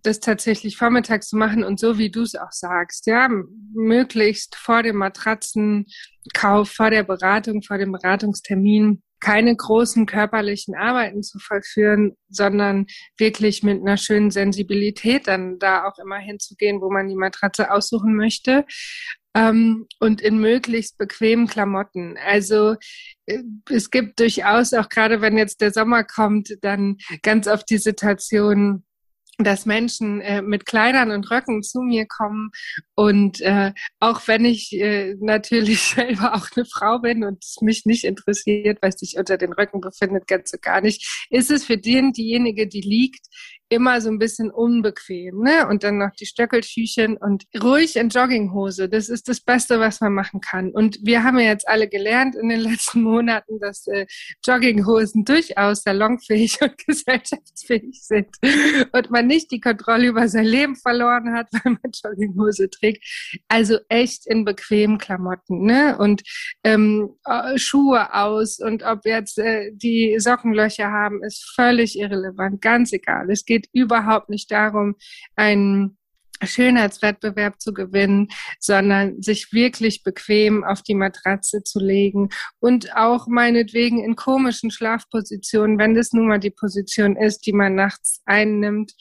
das 0.04 0.20
tatsächlich 0.20 0.76
vormittags 0.76 1.28
zu 1.28 1.36
machen 1.36 1.64
und 1.64 1.80
so 1.80 1.98
wie 1.98 2.10
du 2.10 2.22
es 2.22 2.34
auch 2.34 2.52
sagst, 2.52 3.06
ja, 3.06 3.28
möglichst 3.72 4.54
vor 4.54 4.82
dem 4.82 4.96
Matratzenkauf, 4.96 6.70
vor 6.70 6.90
der 6.90 7.04
Beratung, 7.04 7.62
vor 7.62 7.78
dem 7.78 7.92
Beratungstermin 7.92 9.02
keine 9.20 9.56
großen 9.56 10.04
körperlichen 10.04 10.74
Arbeiten 10.74 11.22
zu 11.22 11.38
vollführen, 11.38 12.14
sondern 12.28 12.84
wirklich 13.16 13.62
mit 13.62 13.80
einer 13.80 13.96
schönen 13.96 14.30
Sensibilität 14.30 15.26
dann 15.26 15.58
da 15.58 15.86
auch 15.86 15.98
immer 15.98 16.18
hinzugehen, 16.18 16.82
wo 16.82 16.90
man 16.90 17.08
die 17.08 17.16
Matratze 17.16 17.72
aussuchen 17.72 18.14
möchte 18.14 18.66
ähm, 19.34 19.86
und 20.00 20.20
in 20.20 20.38
möglichst 20.38 20.96
bequemen 20.98 21.46
Klamotten. 21.46 22.16
Also 22.24 22.76
äh, 23.26 23.42
es 23.70 23.90
gibt 23.90 24.20
durchaus 24.20 24.72
auch 24.72 24.88
gerade, 24.88 25.20
wenn 25.20 25.36
jetzt 25.36 25.60
der 25.60 25.72
Sommer 25.72 26.04
kommt, 26.04 26.56
dann 26.62 26.98
ganz 27.22 27.48
oft 27.48 27.68
die 27.68 27.78
Situation, 27.78 28.84
dass 29.38 29.66
Menschen 29.66 30.20
äh, 30.20 30.42
mit 30.42 30.64
Kleidern 30.64 31.10
und 31.10 31.28
Röcken 31.30 31.62
zu 31.62 31.80
mir 31.80 32.06
kommen 32.06 32.50
und 32.94 33.40
äh, 33.40 33.72
auch 33.98 34.20
wenn 34.26 34.44
ich 34.44 34.72
äh, 34.72 35.16
natürlich 35.18 35.80
selber 35.96 36.34
auch 36.34 36.46
eine 36.54 36.64
Frau 36.64 37.00
bin 37.00 37.24
und 37.24 37.44
es 37.44 37.60
mich 37.60 37.84
nicht 37.84 38.04
interessiert, 38.04 38.78
was 38.80 38.94
sich 39.00 39.16
unter 39.18 39.36
den 39.36 39.52
Röcken 39.52 39.80
befindet, 39.80 40.28
ganz 40.28 40.50
so 40.50 40.58
gar 40.60 40.80
nicht, 40.80 41.26
ist 41.30 41.50
es 41.50 41.64
für 41.64 41.78
den 41.78 42.12
diejenige, 42.12 42.68
die 42.68 42.82
liegt, 42.82 43.26
immer 43.68 44.00
so 44.00 44.10
ein 44.10 44.18
bisschen 44.18 44.50
unbequem, 44.50 45.40
ne? 45.40 45.66
Und 45.68 45.84
dann 45.84 45.98
noch 45.98 46.12
die 46.18 46.26
Stöckeltüchen 46.26 47.16
und 47.16 47.44
ruhig 47.62 47.96
in 47.96 48.08
Jogginghose. 48.08 48.88
Das 48.88 49.08
ist 49.08 49.28
das 49.28 49.40
Beste, 49.40 49.80
was 49.80 50.00
man 50.00 50.12
machen 50.12 50.40
kann. 50.40 50.70
Und 50.70 50.98
wir 51.02 51.24
haben 51.24 51.38
ja 51.38 51.46
jetzt 51.46 51.68
alle 51.68 51.88
gelernt 51.88 52.34
in 52.36 52.48
den 52.48 52.60
letzten 52.70 53.02
Monaten, 53.02 53.58
dass 53.60 53.86
äh, 53.86 54.06
Jogginghosen 54.44 55.24
durchaus 55.24 55.82
salonfähig 55.82 56.58
und 56.62 56.76
gesellschaftsfähig 56.86 58.02
sind 58.02 58.28
und 58.92 59.10
man 59.10 59.26
nicht 59.26 59.50
die 59.50 59.60
Kontrolle 59.60 60.08
über 60.08 60.28
sein 60.28 60.44
Leben 60.44 60.76
verloren 60.76 61.34
hat, 61.34 61.48
weil 61.52 61.72
man 61.82 61.92
Jogginghose 62.04 62.70
trägt. 62.70 63.04
Also 63.48 63.78
echt 63.88 64.26
in 64.26 64.44
bequemen 64.44 64.98
Klamotten, 64.98 65.64
ne? 65.64 65.96
Und 65.98 66.22
ähm, 66.64 67.16
äh, 67.24 67.58
Schuhe 67.58 68.14
aus 68.14 68.58
und 68.58 68.82
ob 68.82 69.04
jetzt 69.04 69.38
äh, 69.38 69.70
die 69.72 70.16
Sockenlöcher 70.18 70.90
haben, 70.90 71.22
ist 71.22 71.52
völlig 71.54 71.98
irrelevant, 71.98 72.60
ganz 72.60 72.92
egal. 72.92 73.30
Es 73.30 73.44
geht 73.44 73.53
geht 73.54 73.68
überhaupt 73.72 74.28
nicht 74.30 74.50
darum, 74.50 74.96
ein 75.36 75.96
Schönheitswettbewerb 76.42 77.60
zu 77.60 77.72
gewinnen, 77.72 78.28
sondern 78.58 79.22
sich 79.22 79.52
wirklich 79.52 80.02
bequem 80.02 80.64
auf 80.64 80.82
die 80.82 80.96
Matratze 80.96 81.62
zu 81.62 81.78
legen 81.78 82.30
und 82.58 82.96
auch 82.96 83.28
meinetwegen 83.28 84.02
in 84.02 84.16
komischen 84.16 84.72
Schlafpositionen, 84.72 85.78
wenn 85.78 85.94
das 85.94 86.12
nun 86.12 86.26
mal 86.26 86.40
die 86.40 86.50
Position 86.50 87.16
ist, 87.16 87.46
die 87.46 87.52
man 87.52 87.76
nachts 87.76 88.20
einnimmt 88.26 88.92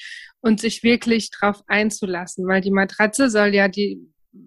und 0.41 0.61
sich 0.61 0.83
wirklich 0.83 1.31
drauf 1.31 1.63
einzulassen, 1.67 2.47
weil 2.47 2.61
die 2.61 2.71
Matratze 2.71 3.31
soll 3.31 3.55
ja 3.55 3.67
die 3.67 3.99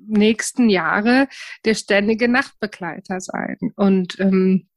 nächsten 0.07 0.69
Jahre 0.69 1.27
der 1.65 1.75
ständige 1.75 2.29
Nachtbegleiter 2.29 3.21
sein. 3.21 3.57
Und 3.75 4.19
ähm, 4.21 4.69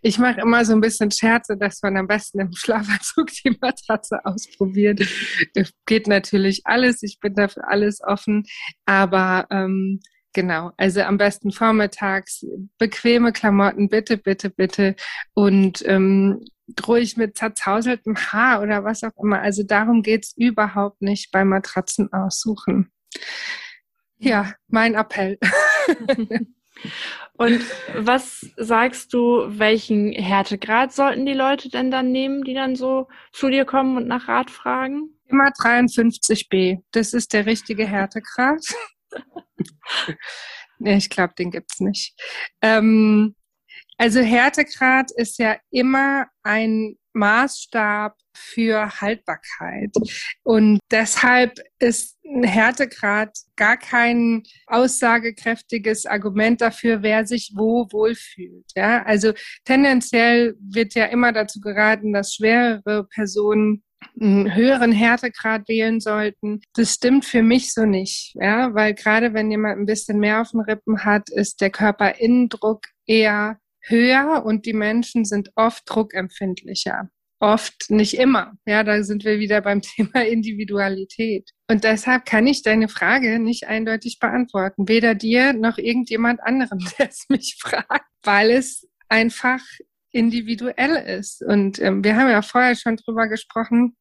ich 0.00 0.18
mache 0.18 0.40
immer 0.40 0.64
so 0.64 0.72
ein 0.72 0.80
bisschen 0.80 1.10
Scherze, 1.10 1.56
dass 1.56 1.82
man 1.82 1.96
am 1.96 2.06
besten 2.06 2.40
im 2.40 2.52
Schlafanzug 2.52 3.28
die 3.44 3.56
Matratze 3.60 4.24
ausprobiert. 4.24 5.00
Geht 5.86 6.06
natürlich 6.08 6.62
alles. 6.64 7.02
Ich 7.02 7.20
bin 7.20 7.34
dafür 7.34 7.68
alles 7.68 8.00
offen. 8.02 8.44
Aber 8.86 9.46
ähm, 9.50 10.00
genau, 10.32 10.72
also 10.76 11.02
am 11.02 11.18
besten 11.18 11.52
vormittags 11.52 12.44
bequeme 12.78 13.32
Klamotten, 13.32 13.88
bitte, 13.88 14.18
bitte, 14.18 14.50
bitte. 14.50 14.96
Und 15.34 15.84
ähm, 15.86 16.44
ruhig 16.86 17.16
mit 17.16 17.36
zerzauseltem 17.36 18.16
Haar 18.16 18.62
oder 18.62 18.84
was 18.84 19.04
auch 19.04 19.16
immer. 19.22 19.40
Also 19.40 19.62
darum 19.62 20.02
geht's 20.02 20.34
überhaupt 20.36 21.02
nicht 21.02 21.30
beim 21.30 21.48
Matratzen 21.48 22.12
aussuchen. 22.12 22.90
Ja, 24.18 24.54
mein 24.68 24.94
Appell. 24.94 25.38
Und 27.34 27.64
was 27.94 28.46
sagst 28.56 29.12
du, 29.14 29.44
welchen 29.48 30.12
Härtegrad 30.12 30.92
sollten 30.92 31.26
die 31.26 31.32
Leute 31.32 31.70
denn 31.70 31.90
dann 31.90 32.12
nehmen, 32.12 32.44
die 32.44 32.54
dann 32.54 32.76
so 32.76 33.08
zu 33.32 33.48
dir 33.48 33.64
kommen 33.64 33.96
und 33.96 34.06
nach 34.06 34.28
Rat 34.28 34.50
fragen? 34.50 35.18
Immer 35.26 35.48
53b. 35.48 36.82
Das 36.92 37.14
ist 37.14 37.32
der 37.32 37.46
richtige 37.46 37.86
Härtegrad. 37.86 38.60
nee, 40.78 40.96
ich 40.96 41.10
glaube, 41.10 41.34
den 41.38 41.50
gibt's 41.50 41.80
nicht. 41.80 42.14
Ähm, 42.60 43.34
also 43.96 44.20
Härtegrad 44.20 45.10
ist 45.16 45.38
ja 45.38 45.56
immer 45.70 46.26
ein 46.42 46.96
Maßstab 47.14 48.16
für 48.34 49.00
Haltbarkeit. 49.00 49.94
Und 50.42 50.78
deshalb 50.90 51.58
ist 51.78 52.18
ein 52.24 52.44
Härtegrad 52.44 53.36
gar 53.56 53.76
kein 53.76 54.42
aussagekräftiges 54.66 56.06
Argument 56.06 56.60
dafür, 56.60 57.02
wer 57.02 57.26
sich 57.26 57.52
wo 57.54 57.86
wohlfühlt. 57.90 58.64
Ja, 58.74 59.02
also 59.02 59.32
tendenziell 59.64 60.54
wird 60.60 60.94
ja 60.94 61.06
immer 61.06 61.32
dazu 61.32 61.60
geraten, 61.60 62.12
dass 62.12 62.34
schwerere 62.34 63.06
Personen 63.12 63.82
einen 64.20 64.54
höheren 64.54 64.92
Härtegrad 64.92 65.68
wählen 65.68 66.00
sollten. 66.00 66.60
Das 66.74 66.94
stimmt 66.94 67.24
für 67.24 67.42
mich 67.42 67.72
so 67.72 67.84
nicht, 67.84 68.34
ja, 68.34 68.74
weil 68.74 68.94
gerade 68.94 69.34
wenn 69.34 69.50
jemand 69.50 69.78
ein 69.78 69.86
bisschen 69.86 70.18
mehr 70.18 70.40
auf 70.40 70.50
den 70.50 70.60
Rippen 70.60 71.04
hat, 71.04 71.30
ist 71.30 71.60
der 71.60 71.70
Körperinnendruck 71.70 72.86
eher 73.06 73.58
höher 73.82 74.44
und 74.44 74.66
die 74.66 74.72
Menschen 74.72 75.24
sind 75.24 75.50
oft 75.56 75.82
druckempfindlicher 75.86 77.08
oft, 77.42 77.90
nicht 77.90 78.14
immer. 78.14 78.52
Ja, 78.64 78.84
da 78.84 79.02
sind 79.02 79.24
wir 79.24 79.38
wieder 79.38 79.60
beim 79.60 79.82
Thema 79.82 80.24
Individualität. 80.24 81.50
Und 81.68 81.84
deshalb 81.84 82.24
kann 82.24 82.46
ich 82.46 82.62
deine 82.62 82.88
Frage 82.88 83.38
nicht 83.38 83.66
eindeutig 83.66 84.18
beantworten. 84.20 84.88
Weder 84.88 85.14
dir 85.14 85.52
noch 85.52 85.76
irgendjemand 85.76 86.40
anderem, 86.42 86.78
der 86.98 87.10
es 87.10 87.26
mich 87.28 87.56
fragt, 87.60 88.06
weil 88.22 88.50
es 88.50 88.88
einfach 89.08 89.60
individuell 90.12 90.94
ist. 91.18 91.42
Und 91.42 91.80
ähm, 91.80 92.04
wir 92.04 92.16
haben 92.16 92.30
ja 92.30 92.42
vorher 92.42 92.76
schon 92.76 92.96
drüber 92.96 93.28
gesprochen. 93.28 93.96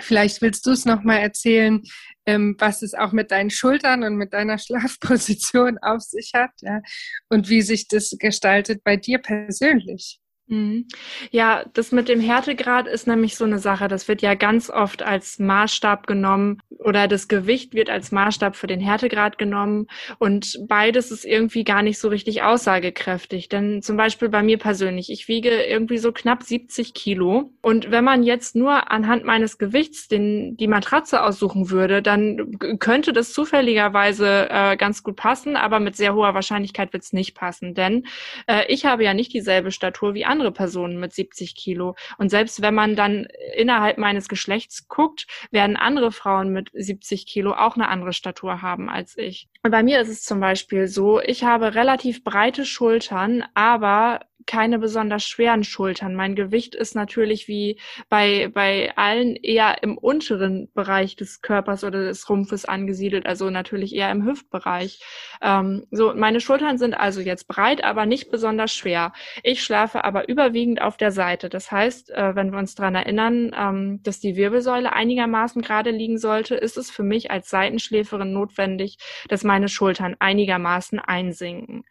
Vielleicht 0.00 0.40
willst 0.40 0.64
du 0.66 0.70
es 0.70 0.84
nochmal 0.84 1.18
erzählen, 1.18 1.82
ähm, 2.24 2.56
was 2.58 2.82
es 2.82 2.94
auch 2.94 3.12
mit 3.12 3.30
deinen 3.30 3.50
Schultern 3.50 4.04
und 4.04 4.16
mit 4.16 4.32
deiner 4.32 4.58
Schlafposition 4.58 5.78
auf 5.78 6.02
sich 6.02 6.32
hat 6.34 6.52
ja, 6.60 6.80
und 7.28 7.48
wie 7.48 7.62
sich 7.62 7.88
das 7.88 8.16
gestaltet 8.18 8.82
bei 8.84 8.96
dir 8.96 9.18
persönlich. 9.18 10.21
Mhm. 10.52 10.86
Ja, 11.30 11.64
das 11.72 11.92
mit 11.92 12.10
dem 12.10 12.20
Härtegrad 12.20 12.86
ist 12.86 13.06
nämlich 13.06 13.36
so 13.36 13.46
eine 13.46 13.58
Sache. 13.58 13.88
Das 13.88 14.06
wird 14.06 14.20
ja 14.20 14.34
ganz 14.34 14.68
oft 14.68 15.02
als 15.02 15.38
Maßstab 15.38 16.06
genommen 16.06 16.60
oder 16.78 17.08
das 17.08 17.26
Gewicht 17.26 17.72
wird 17.72 17.88
als 17.88 18.12
Maßstab 18.12 18.54
für 18.54 18.66
den 18.66 18.80
Härtegrad 18.80 19.38
genommen 19.38 19.86
und 20.18 20.58
beides 20.68 21.10
ist 21.10 21.24
irgendwie 21.24 21.64
gar 21.64 21.82
nicht 21.82 21.98
so 21.98 22.08
richtig 22.08 22.42
aussagekräftig. 22.42 23.48
Denn 23.48 23.80
zum 23.80 23.96
Beispiel 23.96 24.28
bei 24.28 24.42
mir 24.42 24.58
persönlich, 24.58 25.10
ich 25.10 25.26
wiege 25.26 25.62
irgendwie 25.62 25.96
so 25.96 26.12
knapp 26.12 26.42
70 26.42 26.92
Kilo 26.92 27.50
und 27.62 27.90
wenn 27.90 28.04
man 28.04 28.22
jetzt 28.22 28.54
nur 28.54 28.90
anhand 28.90 29.24
meines 29.24 29.56
Gewichts 29.56 30.08
den, 30.08 30.58
die 30.58 30.66
Matratze 30.66 31.22
aussuchen 31.22 31.70
würde, 31.70 32.02
dann 32.02 32.58
könnte 32.78 33.14
das 33.14 33.32
zufälligerweise 33.32 34.50
äh, 34.50 34.76
ganz 34.76 35.02
gut 35.02 35.16
passen, 35.16 35.56
aber 35.56 35.80
mit 35.80 35.96
sehr 35.96 36.14
hoher 36.14 36.34
Wahrscheinlichkeit 36.34 36.92
wird 36.92 37.04
es 37.04 37.14
nicht 37.14 37.34
passen, 37.34 37.72
denn 37.72 38.04
äh, 38.46 38.64
ich 38.68 38.84
habe 38.84 39.02
ja 39.04 39.14
nicht 39.14 39.32
dieselbe 39.32 39.70
Statur 39.70 40.12
wie 40.12 40.26
andere 40.26 40.41
andere 40.42 40.52
Personen 40.52 40.98
mit 40.98 41.12
70 41.12 41.54
Kilo. 41.54 41.94
Und 42.18 42.30
selbst 42.30 42.62
wenn 42.62 42.74
man 42.74 42.96
dann 42.96 43.28
innerhalb 43.54 43.96
meines 43.96 44.28
Geschlechts 44.28 44.88
guckt, 44.88 45.26
werden 45.52 45.76
andere 45.76 46.10
Frauen 46.10 46.50
mit 46.50 46.70
70 46.72 47.26
Kilo 47.26 47.52
auch 47.52 47.76
eine 47.76 47.88
andere 47.88 48.12
Statur 48.12 48.60
haben 48.60 48.88
als 48.88 49.16
ich. 49.16 49.48
Und 49.62 49.70
bei 49.70 49.84
mir 49.84 50.00
ist 50.00 50.08
es 50.08 50.24
zum 50.24 50.40
Beispiel 50.40 50.88
so, 50.88 51.20
ich 51.20 51.44
habe 51.44 51.76
relativ 51.76 52.24
breite 52.24 52.64
Schultern, 52.64 53.44
aber 53.54 54.20
keine 54.46 54.78
besonders 54.78 55.24
schweren 55.24 55.64
Schultern. 55.64 56.14
Mein 56.14 56.34
Gewicht 56.34 56.74
ist 56.74 56.94
natürlich 56.94 57.48
wie 57.48 57.78
bei, 58.08 58.50
bei 58.52 58.92
allen 58.96 59.36
eher 59.36 59.82
im 59.82 59.98
unteren 59.98 60.68
Bereich 60.74 61.16
des 61.16 61.42
Körpers 61.42 61.84
oder 61.84 62.02
des 62.04 62.28
Rumpfes 62.28 62.64
angesiedelt, 62.64 63.26
also 63.26 63.50
natürlich 63.50 63.94
eher 63.94 64.10
im 64.10 64.24
Hüftbereich. 64.24 65.00
Ähm, 65.40 65.86
so, 65.90 66.14
meine 66.14 66.40
Schultern 66.40 66.78
sind 66.78 66.94
also 66.94 67.20
jetzt 67.20 67.48
breit, 67.48 67.84
aber 67.84 68.06
nicht 68.06 68.30
besonders 68.30 68.74
schwer. 68.74 69.12
Ich 69.42 69.62
schlafe 69.62 70.04
aber 70.04 70.28
überwiegend 70.28 70.80
auf 70.80 70.96
der 70.96 71.12
Seite. 71.12 71.48
Das 71.48 71.70
heißt, 71.70 72.10
äh, 72.10 72.34
wenn 72.34 72.52
wir 72.52 72.58
uns 72.58 72.74
daran 72.74 72.94
erinnern, 72.94 73.54
ähm, 73.58 74.00
dass 74.02 74.20
die 74.20 74.36
Wirbelsäule 74.36 74.92
einigermaßen 74.92 75.62
gerade 75.62 75.90
liegen 75.90 76.18
sollte, 76.18 76.54
ist 76.54 76.76
es 76.76 76.90
für 76.90 77.02
mich 77.02 77.30
als 77.30 77.50
Seitenschläferin 77.50 78.32
notwendig, 78.32 78.98
dass 79.28 79.44
meine 79.44 79.68
Schultern 79.68 80.16
einigermaßen 80.18 80.98
einsinken. 80.98 81.84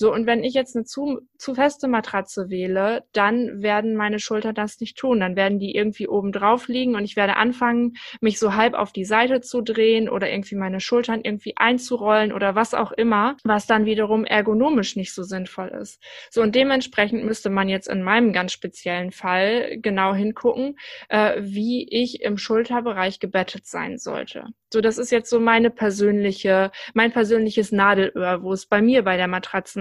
So, 0.00 0.12
und 0.12 0.26
wenn 0.26 0.44
ich 0.44 0.54
jetzt 0.54 0.76
eine 0.76 0.84
zu, 0.84 1.22
zu 1.38 1.56
feste 1.56 1.88
Matratze 1.88 2.50
wähle, 2.50 3.02
dann 3.12 3.64
werden 3.64 3.96
meine 3.96 4.20
Schultern 4.20 4.54
das 4.54 4.78
nicht 4.78 4.96
tun. 4.96 5.18
Dann 5.18 5.34
werden 5.34 5.58
die 5.58 5.74
irgendwie 5.74 6.06
oben 6.06 6.30
drauf 6.30 6.68
liegen 6.68 6.94
und 6.94 7.02
ich 7.02 7.16
werde 7.16 7.34
anfangen, 7.34 7.94
mich 8.20 8.38
so 8.38 8.54
halb 8.54 8.74
auf 8.74 8.92
die 8.92 9.04
Seite 9.04 9.40
zu 9.40 9.60
drehen 9.60 10.08
oder 10.08 10.30
irgendwie 10.30 10.54
meine 10.54 10.78
Schultern 10.78 11.22
irgendwie 11.24 11.56
einzurollen 11.56 12.32
oder 12.32 12.54
was 12.54 12.74
auch 12.74 12.92
immer, 12.92 13.36
was 13.42 13.66
dann 13.66 13.86
wiederum 13.86 14.24
ergonomisch 14.24 14.94
nicht 14.94 15.12
so 15.12 15.24
sinnvoll 15.24 15.70
ist. 15.70 16.00
So, 16.30 16.42
und 16.42 16.54
dementsprechend 16.54 17.24
müsste 17.24 17.50
man 17.50 17.68
jetzt 17.68 17.88
in 17.88 18.04
meinem 18.04 18.32
ganz 18.32 18.52
speziellen 18.52 19.10
Fall 19.10 19.78
genau 19.78 20.14
hingucken, 20.14 20.76
äh, 21.08 21.40
wie 21.40 21.88
ich 21.90 22.22
im 22.22 22.38
Schulterbereich 22.38 23.18
gebettet 23.18 23.66
sein 23.66 23.98
sollte. 23.98 24.44
So, 24.72 24.82
das 24.82 24.98
ist 24.98 25.10
jetzt 25.10 25.30
so 25.30 25.40
meine 25.40 25.70
persönliche, 25.70 26.70
mein 26.92 27.10
persönliches 27.10 27.72
Nadelöhr, 27.72 28.42
wo 28.42 28.52
es 28.52 28.66
bei 28.66 28.82
mir 28.82 29.02
bei 29.02 29.16
der 29.16 29.26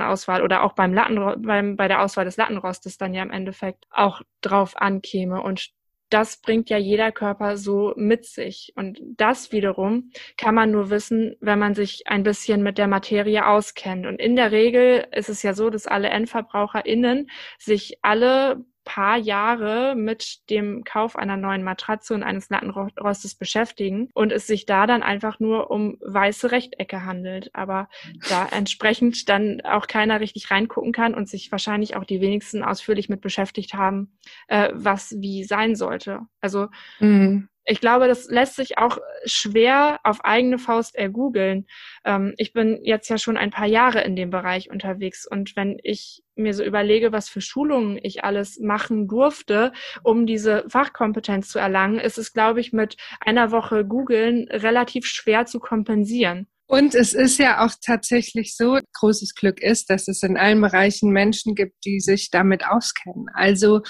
Matratzenauswahl 0.07 0.41
oder 0.41 0.63
auch 0.63 0.73
beim 0.73 0.93
Latten, 0.93 1.41
beim, 1.41 1.75
bei 1.75 1.87
der 1.87 2.01
Auswahl 2.01 2.25
des 2.25 2.37
Lattenrostes 2.37 2.97
dann 2.97 3.13
ja 3.13 3.23
im 3.23 3.31
Endeffekt 3.31 3.85
auch 3.89 4.21
drauf 4.41 4.75
ankäme. 4.77 5.41
Und 5.41 5.69
das 6.09 6.37
bringt 6.37 6.69
ja 6.69 6.77
jeder 6.77 7.11
Körper 7.11 7.57
so 7.57 7.93
mit 7.97 8.25
sich. 8.25 8.71
Und 8.75 8.99
das 9.17 9.51
wiederum 9.51 10.11
kann 10.37 10.55
man 10.55 10.71
nur 10.71 10.89
wissen, 10.89 11.35
wenn 11.41 11.59
man 11.59 11.75
sich 11.75 12.03
ein 12.07 12.23
bisschen 12.23 12.63
mit 12.63 12.77
der 12.77 12.87
Materie 12.87 13.45
auskennt. 13.45 14.05
Und 14.05 14.19
in 14.19 14.35
der 14.35 14.51
Regel 14.51 15.05
ist 15.11 15.29
es 15.29 15.43
ja 15.43 15.53
so, 15.53 15.69
dass 15.69 15.85
alle 15.85 16.09
EndverbraucherInnen 16.09 17.29
sich 17.59 17.99
alle 18.03 18.63
paar 18.87 19.17
Jahre 19.17 19.95
mit 19.95 20.49
dem 20.49 20.85
Kauf 20.85 21.17
einer 21.17 21.35
neuen 21.35 21.61
Matratze 21.61 22.13
und 22.13 22.23
eines 22.23 22.49
Lattenrostes 22.49 23.35
beschäftigen 23.35 24.09
und 24.13 24.31
es 24.31 24.47
sich 24.47 24.65
da 24.65 24.87
dann 24.87 25.03
einfach 25.03 25.41
nur 25.41 25.69
um 25.69 25.97
weiße 25.99 26.51
Rechtecke 26.51 27.05
handelt, 27.05 27.49
aber 27.53 27.89
da 28.29 28.47
entsprechend 28.47 29.27
dann 29.27 29.59
auch 29.61 29.87
keiner 29.87 30.21
richtig 30.21 30.49
reingucken 30.51 30.93
kann 30.93 31.15
und 31.15 31.27
sich 31.27 31.51
wahrscheinlich 31.51 31.97
auch 31.97 32.05
die 32.05 32.21
wenigsten 32.21 32.63
ausführlich 32.63 33.09
mit 33.09 33.19
beschäftigt 33.19 33.73
haben, 33.73 34.17
äh, 34.47 34.69
was 34.73 35.13
wie 35.19 35.43
sein 35.43 35.75
sollte. 35.75 36.21
Also 36.39 36.69
mhm 37.01 37.49
ich 37.69 37.81
glaube, 37.81 38.07
das 38.07 38.29
lässt 38.29 38.55
sich 38.55 38.77
auch 38.77 38.97
schwer 39.25 39.99
auf 40.03 40.23
eigene 40.23 40.57
Faust 40.57 40.95
ergoogeln. 40.95 41.67
Ähm, 42.05 42.33
ich 42.37 42.53
bin 42.53 42.79
jetzt 42.83 43.09
ja 43.09 43.17
schon 43.17 43.35
ein 43.35 43.51
paar 43.51 43.67
Jahre 43.67 44.01
in 44.01 44.15
dem 44.15 44.29
Bereich 44.29 44.69
unterwegs 44.71 45.27
und 45.29 45.55
wenn 45.57 45.77
ich 45.83 46.23
mir 46.35 46.53
so 46.53 46.63
überlege, 46.63 47.11
was 47.11 47.27
für 47.27 47.41
Schulungen 47.41 47.99
ich 48.01 48.23
alles 48.23 48.59
machen 48.59 49.07
durfte, 49.07 49.73
um 50.03 50.25
diese 50.25 50.63
Fachkompetenz 50.69 51.49
zu 51.49 51.59
erlangen, 51.59 51.99
ist 51.99 52.17
es, 52.17 52.31
glaube 52.31 52.61
ich, 52.61 52.71
mit 52.71 52.95
einer 53.19 53.51
Woche 53.51 53.85
googeln 53.85 54.47
relativ 54.49 55.05
schwer 55.05 55.45
zu 55.45 55.59
kompensieren. 55.59 56.47
Und 56.67 56.95
es 56.95 57.13
ist 57.13 57.39
ja 57.39 57.65
auch 57.65 57.73
tatsächlich 57.81 58.55
so, 58.55 58.77
großes 58.99 59.35
Glück 59.35 59.61
ist, 59.61 59.89
dass 59.89 60.07
es 60.07 60.21
in 60.21 60.37
allen 60.37 60.59
Bereichen 60.61 61.11
Menschen 61.11 61.55
gibt, 61.55 61.85
die 61.85 61.99
sich 62.01 62.29
damit 62.29 62.67
auskennen. 62.67 63.27
Also 63.33 63.81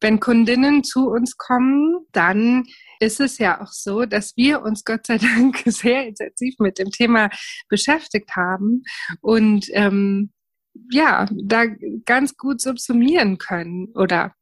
wenn 0.00 0.20
Kundinnen 0.20 0.84
zu 0.84 1.08
uns 1.08 1.36
kommen, 1.36 2.06
dann 2.12 2.64
ist 3.00 3.20
es 3.20 3.38
ja 3.38 3.60
auch 3.60 3.72
so, 3.72 4.06
dass 4.06 4.36
wir 4.36 4.62
uns 4.62 4.84
Gott 4.84 5.06
sei 5.06 5.18
Dank 5.18 5.62
sehr 5.66 6.06
intensiv 6.06 6.54
mit 6.58 6.78
dem 6.78 6.90
Thema 6.90 7.30
beschäftigt 7.68 8.34
haben 8.34 8.82
und 9.20 9.66
ähm, 9.72 10.32
ja, 10.90 11.28
da 11.32 11.66
ganz 12.04 12.36
gut 12.36 12.60
subsumieren 12.60 13.38
können 13.38 13.92
oder 13.94 14.34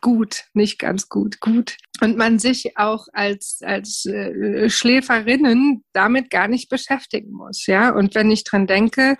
gut, 0.00 0.44
nicht 0.54 0.78
ganz 0.78 1.08
gut, 1.08 1.40
gut. 1.40 1.76
Und 2.00 2.16
man 2.16 2.38
sich 2.38 2.76
auch 2.78 3.06
als, 3.12 3.60
als 3.62 4.06
äh, 4.06 4.70
Schläferinnen 4.70 5.84
damit 5.92 6.30
gar 6.30 6.48
nicht 6.48 6.68
beschäftigen 6.70 7.32
muss, 7.32 7.66
ja. 7.66 7.90
Und 7.90 8.14
wenn 8.14 8.30
ich 8.30 8.44
dran 8.44 8.66
denke, 8.66 9.16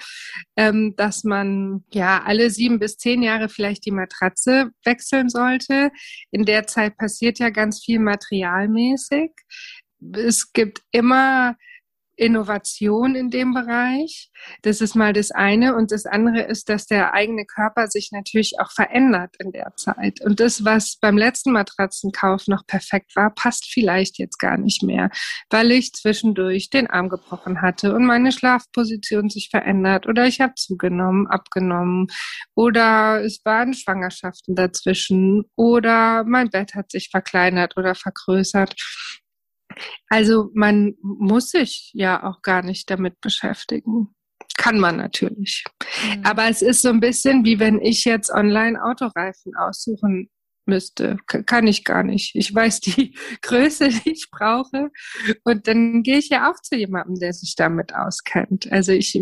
ähm, 0.56 0.94
dass 0.96 1.24
man 1.24 1.84
ja 1.92 2.22
alle 2.24 2.50
sieben 2.50 2.78
bis 2.78 2.96
zehn 2.96 3.22
Jahre 3.22 3.48
vielleicht 3.48 3.84
die 3.84 3.90
Matratze 3.90 4.70
wechseln 4.84 5.28
sollte, 5.28 5.90
in 6.30 6.44
der 6.44 6.66
Zeit 6.66 6.96
passiert 6.96 7.38
ja 7.38 7.50
ganz 7.50 7.84
viel 7.84 7.98
materialmäßig. 7.98 9.32
Es 10.14 10.52
gibt 10.52 10.80
immer 10.92 11.56
Innovation 12.20 13.14
in 13.14 13.30
dem 13.30 13.54
Bereich. 13.54 14.30
Das 14.62 14.80
ist 14.80 14.94
mal 14.94 15.12
das 15.12 15.30
eine. 15.30 15.74
Und 15.74 15.90
das 15.90 16.04
andere 16.04 16.42
ist, 16.42 16.68
dass 16.68 16.86
der 16.86 17.14
eigene 17.14 17.46
Körper 17.46 17.88
sich 17.88 18.10
natürlich 18.12 18.54
auch 18.60 18.70
verändert 18.70 19.36
in 19.38 19.52
der 19.52 19.72
Zeit. 19.76 20.20
Und 20.20 20.38
das, 20.38 20.64
was 20.64 20.96
beim 21.00 21.16
letzten 21.16 21.52
Matratzenkauf 21.52 22.46
noch 22.46 22.66
perfekt 22.66 23.16
war, 23.16 23.34
passt 23.34 23.72
vielleicht 23.72 24.18
jetzt 24.18 24.38
gar 24.38 24.58
nicht 24.58 24.82
mehr, 24.82 25.10
weil 25.48 25.72
ich 25.72 25.92
zwischendurch 25.92 26.68
den 26.68 26.88
Arm 26.88 27.08
gebrochen 27.08 27.62
hatte 27.62 27.94
und 27.94 28.04
meine 28.04 28.32
Schlafposition 28.32 29.30
sich 29.30 29.48
verändert 29.50 30.06
oder 30.06 30.26
ich 30.26 30.40
habe 30.40 30.54
zugenommen, 30.56 31.26
abgenommen 31.26 32.08
oder 32.54 33.24
es 33.24 33.40
waren 33.44 33.72
Schwangerschaften 33.72 34.54
dazwischen 34.54 35.44
oder 35.56 36.24
mein 36.24 36.50
Bett 36.50 36.74
hat 36.74 36.90
sich 36.90 37.08
verkleinert 37.10 37.76
oder 37.76 37.94
vergrößert. 37.94 38.74
Also 40.08 40.50
man 40.54 40.94
muss 41.02 41.50
sich 41.50 41.90
ja 41.94 42.22
auch 42.24 42.42
gar 42.42 42.62
nicht 42.62 42.90
damit 42.90 43.20
beschäftigen. 43.20 44.14
Kann 44.56 44.78
man 44.78 44.96
natürlich. 44.96 45.64
Mhm. 46.04 46.24
Aber 46.24 46.48
es 46.48 46.62
ist 46.62 46.82
so 46.82 46.88
ein 46.88 47.00
bisschen 47.00 47.44
wie 47.44 47.58
wenn 47.58 47.80
ich 47.80 48.04
jetzt 48.04 48.30
online 48.30 48.82
Autoreifen 48.82 49.54
aussuchen 49.56 50.28
müsste. 50.66 51.18
Kann 51.26 51.66
ich 51.66 51.84
gar 51.84 52.02
nicht. 52.02 52.34
Ich 52.34 52.54
weiß 52.54 52.80
die 52.80 53.14
Größe, 53.42 53.88
die 53.88 54.12
ich 54.12 54.28
brauche. 54.30 54.90
Und 55.44 55.66
dann 55.66 56.02
gehe 56.02 56.18
ich 56.18 56.28
ja 56.30 56.50
auch 56.50 56.60
zu 56.62 56.76
jemandem, 56.76 57.16
der 57.16 57.32
sich 57.32 57.54
damit 57.56 57.94
auskennt. 57.94 58.70
Also 58.72 58.92
ich, 58.92 59.14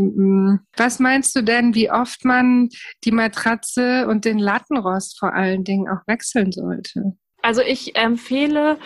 was 0.76 0.98
meinst 0.98 1.34
du 1.34 1.42
denn, 1.42 1.74
wie 1.74 1.90
oft 1.90 2.24
man 2.24 2.68
die 3.04 3.12
Matratze 3.12 4.06
und 4.06 4.24
den 4.24 4.38
Lattenrost 4.38 5.18
vor 5.18 5.32
allen 5.32 5.64
Dingen 5.64 5.88
auch 5.88 6.06
wechseln 6.06 6.52
sollte? 6.52 7.16
Also 7.42 7.62
ich 7.62 7.96
empfehle 7.96 8.78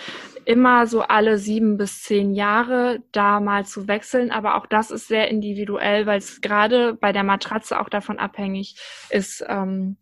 immer 0.45 0.87
so 0.87 1.03
alle 1.03 1.39
sieben 1.39 1.77
bis 1.77 2.03
zehn 2.03 2.35
Jahre 2.35 3.01
da 3.13 3.41
mal 3.41 3.65
zu 3.65 3.89
wechseln, 3.89 4.31
aber 4.31 4.57
auch 4.57 4.67
das 4.67 4.91
ist 4.91 5.09
sehr 5.09 5.29
individuell, 5.29 6.07
weil 6.07 6.19
es 6.19 6.41
gerade 6.41 6.95
bei 6.95 7.13
der 7.13 7.25
Matratze 7.25 7.81
auch 7.81 7.89
davon 7.89 8.19
abhängig 8.19 8.77
ist, 9.11 9.45
ähm, 9.49 9.97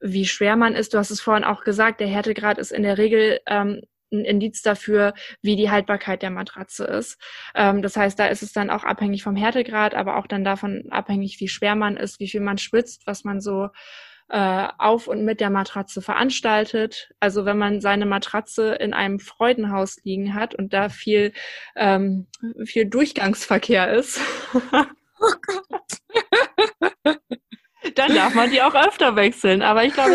wie 0.00 0.26
schwer 0.26 0.56
man 0.56 0.74
ist. 0.74 0.94
Du 0.94 0.98
hast 0.98 1.10
es 1.10 1.20
vorhin 1.20 1.44
auch 1.44 1.64
gesagt, 1.64 2.00
der 2.00 2.08
Härtegrad 2.08 2.58
ist 2.58 2.72
in 2.72 2.82
der 2.82 2.98
Regel 2.98 3.40
ähm, 3.46 3.80
ein 4.12 4.24
Indiz 4.24 4.62
dafür, 4.62 5.14
wie 5.42 5.56
die 5.56 5.70
Haltbarkeit 5.70 6.22
der 6.22 6.30
Matratze 6.30 6.84
ist. 6.84 7.20
Ähm, 7.54 7.82
das 7.82 7.96
heißt, 7.96 8.18
da 8.18 8.26
ist 8.26 8.42
es 8.42 8.52
dann 8.52 8.70
auch 8.70 8.84
abhängig 8.84 9.22
vom 9.22 9.36
Härtegrad, 9.36 9.94
aber 9.94 10.16
auch 10.16 10.26
dann 10.26 10.44
davon 10.44 10.86
abhängig, 10.90 11.40
wie 11.40 11.48
schwer 11.48 11.74
man 11.74 11.96
ist, 11.96 12.20
wie 12.20 12.28
viel 12.28 12.40
man 12.40 12.58
schwitzt, 12.58 13.06
was 13.06 13.24
man 13.24 13.40
so 13.40 13.68
äh, 14.30 14.68
auf 14.78 15.06
und 15.06 15.24
mit 15.24 15.40
der 15.40 15.50
Matratze 15.50 16.02
veranstaltet. 16.02 17.10
Also 17.20 17.44
wenn 17.44 17.58
man 17.58 17.80
seine 17.80 18.06
Matratze 18.06 18.74
in 18.74 18.92
einem 18.92 19.20
Freudenhaus 19.20 19.98
liegen 20.04 20.34
hat 20.34 20.54
und 20.54 20.72
da 20.72 20.88
viel, 20.88 21.32
ähm, 21.76 22.26
viel 22.64 22.86
Durchgangsverkehr 22.86 23.92
ist. 23.92 24.20
oh 24.54 24.60
Gott. 25.46 27.16
dann 27.94 28.14
darf 28.14 28.34
man 28.34 28.50
die 28.50 28.62
auch 28.62 28.74
öfter 28.74 29.16
wechseln. 29.16 29.62
Aber 29.62 29.84
ich 29.84 29.94
glaube, 29.94 30.12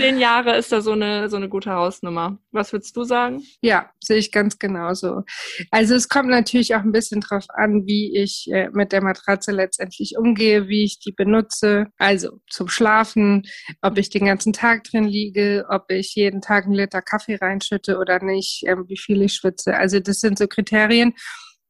zehn 0.00 0.18
Jahre 0.18 0.56
ist 0.56 0.72
da 0.72 0.80
so 0.80 0.92
eine, 0.92 1.28
so 1.28 1.36
eine 1.36 1.48
gute 1.48 1.72
Hausnummer. 1.72 2.38
Was 2.52 2.72
würdest 2.72 2.96
du 2.96 3.04
sagen? 3.04 3.42
Ja, 3.60 3.90
sehe 4.02 4.16
ich 4.16 4.32
ganz 4.32 4.58
genauso. 4.58 5.22
Also 5.70 5.94
es 5.94 6.08
kommt 6.08 6.28
natürlich 6.28 6.74
auch 6.74 6.80
ein 6.80 6.92
bisschen 6.92 7.20
drauf 7.20 7.44
an, 7.48 7.86
wie 7.86 8.16
ich 8.16 8.48
äh, 8.50 8.70
mit 8.72 8.92
der 8.92 9.02
Matratze 9.02 9.52
letztendlich 9.52 10.16
umgehe, 10.16 10.68
wie 10.68 10.84
ich 10.84 10.98
die 11.00 11.12
benutze. 11.12 11.88
Also 11.98 12.40
zum 12.48 12.68
Schlafen, 12.68 13.42
ob 13.82 13.98
ich 13.98 14.10
den 14.10 14.24
ganzen 14.24 14.52
Tag 14.52 14.84
drin 14.84 15.04
liege, 15.04 15.66
ob 15.68 15.90
ich 15.90 16.14
jeden 16.14 16.40
Tag 16.40 16.64
einen 16.64 16.74
Liter 16.74 17.02
Kaffee 17.02 17.36
reinschütte 17.36 17.98
oder 17.98 18.22
nicht, 18.22 18.64
äh, 18.66 18.76
wie 18.86 18.98
viel 18.98 19.22
ich 19.22 19.34
schwitze. 19.34 19.76
Also 19.76 20.00
das 20.00 20.20
sind 20.20 20.38
so 20.38 20.46
Kriterien. 20.46 21.14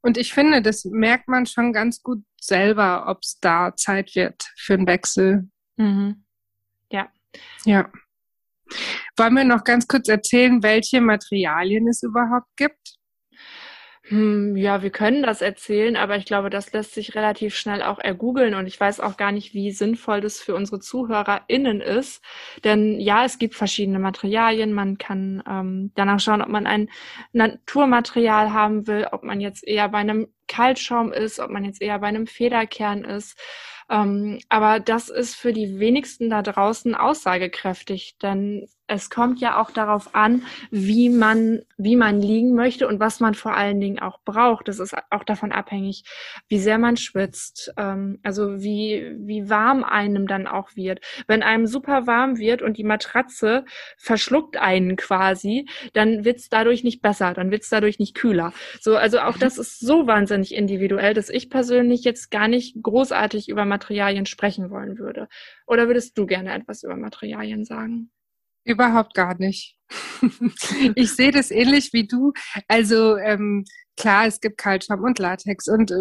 Und 0.02 0.16
ich 0.16 0.32
finde, 0.32 0.62
das 0.62 0.84
merkt 0.84 1.28
man 1.28 1.46
schon 1.46 1.72
ganz 1.72 2.02
gut 2.02 2.22
selber, 2.40 3.04
ob 3.08 3.18
es 3.22 3.38
da 3.40 3.75
Zeit 3.76 4.14
wird 4.14 4.50
für 4.56 4.75
einen 4.75 4.87
Wechsel. 4.87 5.50
Mhm. 5.76 6.25
Ja. 6.90 7.08
Ja. 7.64 7.90
Wollen 9.16 9.34
wir 9.34 9.44
noch 9.44 9.64
ganz 9.64 9.86
kurz 9.86 10.08
erzählen, 10.08 10.62
welche 10.62 11.00
Materialien 11.00 11.88
es 11.88 12.02
überhaupt 12.02 12.49
gibt? 12.56 13.00
Hm, 14.10 14.56
ja, 14.56 14.82
wir 14.82 14.90
können 14.90 15.23
das 15.23 15.40
erzählen, 15.40 15.97
aber 15.97 16.16
ich 16.16 16.25
glaube, 16.25 16.50
das 16.50 16.73
lässt 16.73 16.95
sich 16.95 17.14
relativ 17.14 17.54
schnell 17.54 17.80
auch 17.80 18.00
ergoogeln 18.00 18.54
und 18.54 18.66
ich 18.66 18.80
weiß 18.80 18.99
auch 18.99 19.16
gar 19.16 19.30
nicht, 19.30 19.54
wie 19.54 19.71
sinnvoll 19.71 20.21
das 20.21 20.40
für 20.40 20.56
unsere 20.56 20.80
ZuhörerInnen 20.80 21.80
ist. 21.80 22.21
Denn 22.64 22.99
ja, 22.99 23.25
es 23.25 23.38
gibt 23.38 23.54
verschiedene 23.54 24.00
Materialien. 24.00 24.73
Man 24.73 24.99
kann 24.99 25.45
ähm, 25.49 25.92
danach 25.95 26.18
schauen, 26.18 26.42
ob 26.42 26.49
man 26.49 26.66
ein 26.66 26.90
Naturmaterial 27.32 28.52
haben 28.52 28.88
will, 28.88 29.06
ob 29.12 29.23
man 29.23 29.40
jetzt 29.40 29.64
eher 29.64 29.88
bei 29.88 29.99
einem 29.99 30.26
Kaltschaum 30.49 31.12
ist, 31.12 31.38
ob 31.38 31.50
man 31.50 31.64
jetzt 31.64 31.80
eher 31.80 32.00
bei 32.00 32.08
einem 32.08 32.26
Federkern 32.26 33.04
ist. 33.04 33.38
Ähm, 33.90 34.38
aber 34.48 34.80
das 34.80 35.08
ist 35.08 35.34
für 35.34 35.52
die 35.52 35.78
wenigsten 35.80 36.30
da 36.30 36.42
draußen 36.42 36.94
aussagekräftig, 36.94 38.16
denn 38.22 38.68
es 38.90 39.08
kommt 39.08 39.40
ja 39.40 39.60
auch 39.60 39.70
darauf 39.70 40.14
an, 40.16 40.42
wie 40.70 41.08
man, 41.10 41.60
wie 41.76 41.94
man 41.94 42.20
liegen 42.20 42.54
möchte 42.54 42.88
und 42.88 42.98
was 42.98 43.20
man 43.20 43.34
vor 43.34 43.54
allen 43.54 43.80
Dingen 43.80 44.00
auch 44.00 44.18
braucht. 44.24 44.66
Das 44.66 44.80
ist 44.80 44.96
auch 45.10 45.22
davon 45.22 45.52
abhängig, 45.52 46.02
wie 46.48 46.58
sehr 46.58 46.76
man 46.76 46.96
schwitzt, 46.96 47.72
ähm, 47.76 48.18
also 48.24 48.60
wie, 48.60 49.12
wie 49.16 49.48
warm 49.48 49.84
einem 49.84 50.26
dann 50.26 50.48
auch 50.48 50.74
wird. 50.74 51.00
Wenn 51.28 51.44
einem 51.44 51.66
super 51.68 52.08
warm 52.08 52.38
wird 52.38 52.62
und 52.62 52.78
die 52.78 52.84
Matratze 52.84 53.64
verschluckt 53.96 54.56
einen 54.56 54.96
quasi, 54.96 55.68
dann 55.92 56.24
wird's 56.24 56.48
dadurch 56.48 56.82
nicht 56.82 57.00
besser, 57.00 57.32
dann 57.32 57.52
wird's 57.52 57.68
dadurch 57.68 58.00
nicht 58.00 58.16
kühler. 58.16 58.52
So, 58.80 58.96
also 58.96 59.20
auch 59.20 59.38
das 59.38 59.56
ist 59.56 59.78
so 59.78 60.08
wahnsinnig 60.08 60.52
individuell, 60.52 61.14
dass 61.14 61.30
ich 61.30 61.48
persönlich 61.48 62.02
jetzt 62.02 62.32
gar 62.32 62.48
nicht 62.48 62.82
großartig 62.82 63.48
über 63.48 63.64
Materialien 63.64 64.26
sprechen 64.26 64.70
wollen 64.70 64.98
würde. 64.98 65.28
Oder 65.66 65.86
würdest 65.86 66.18
du 66.18 66.26
gerne 66.26 66.52
etwas 66.52 66.82
über 66.82 66.96
Materialien 66.96 67.64
sagen? 67.64 68.10
Überhaupt 68.64 69.14
gar 69.14 69.38
nicht. 69.38 69.76
ich 70.94 71.12
sehe 71.14 71.32
das 71.32 71.50
ähnlich 71.50 71.92
wie 71.92 72.06
du. 72.06 72.32
Also 72.68 73.16
ähm, 73.16 73.64
klar, 73.96 74.26
es 74.26 74.40
gibt 74.40 74.58
Kaltschaum 74.58 75.02
und 75.02 75.18
Latex 75.18 75.68
und 75.68 75.90
äh, 75.90 75.94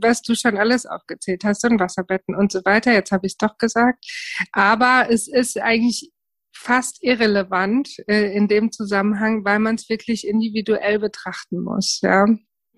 was 0.00 0.22
du 0.22 0.34
schon 0.34 0.56
alles 0.56 0.86
aufgezählt 0.86 1.44
hast 1.44 1.64
und 1.64 1.80
Wasserbetten 1.80 2.34
und 2.34 2.52
so 2.52 2.60
weiter. 2.64 2.92
Jetzt 2.92 3.12
habe 3.12 3.26
ich 3.26 3.32
es 3.32 3.36
doch 3.36 3.58
gesagt. 3.58 4.04
Aber 4.52 5.06
es 5.10 5.28
ist 5.28 5.58
eigentlich 5.60 6.10
fast 6.54 7.02
irrelevant 7.02 7.88
äh, 8.08 8.34
in 8.34 8.48
dem 8.48 8.72
Zusammenhang, 8.72 9.44
weil 9.44 9.58
man 9.60 9.76
es 9.76 9.88
wirklich 9.88 10.26
individuell 10.26 10.98
betrachten 10.98 11.62
muss. 11.62 12.00
Ja. 12.02 12.26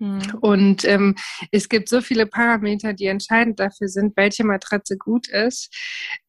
Mhm. 0.01 0.19
Und 0.41 0.83
ähm, 0.85 1.15
es 1.51 1.69
gibt 1.69 1.87
so 1.87 2.01
viele 2.01 2.25
Parameter, 2.25 2.93
die 2.93 3.05
entscheidend 3.05 3.59
dafür 3.59 3.87
sind, 3.87 4.17
welche 4.17 4.43
Matratze 4.43 4.97
gut 4.97 5.27
ist 5.29 5.71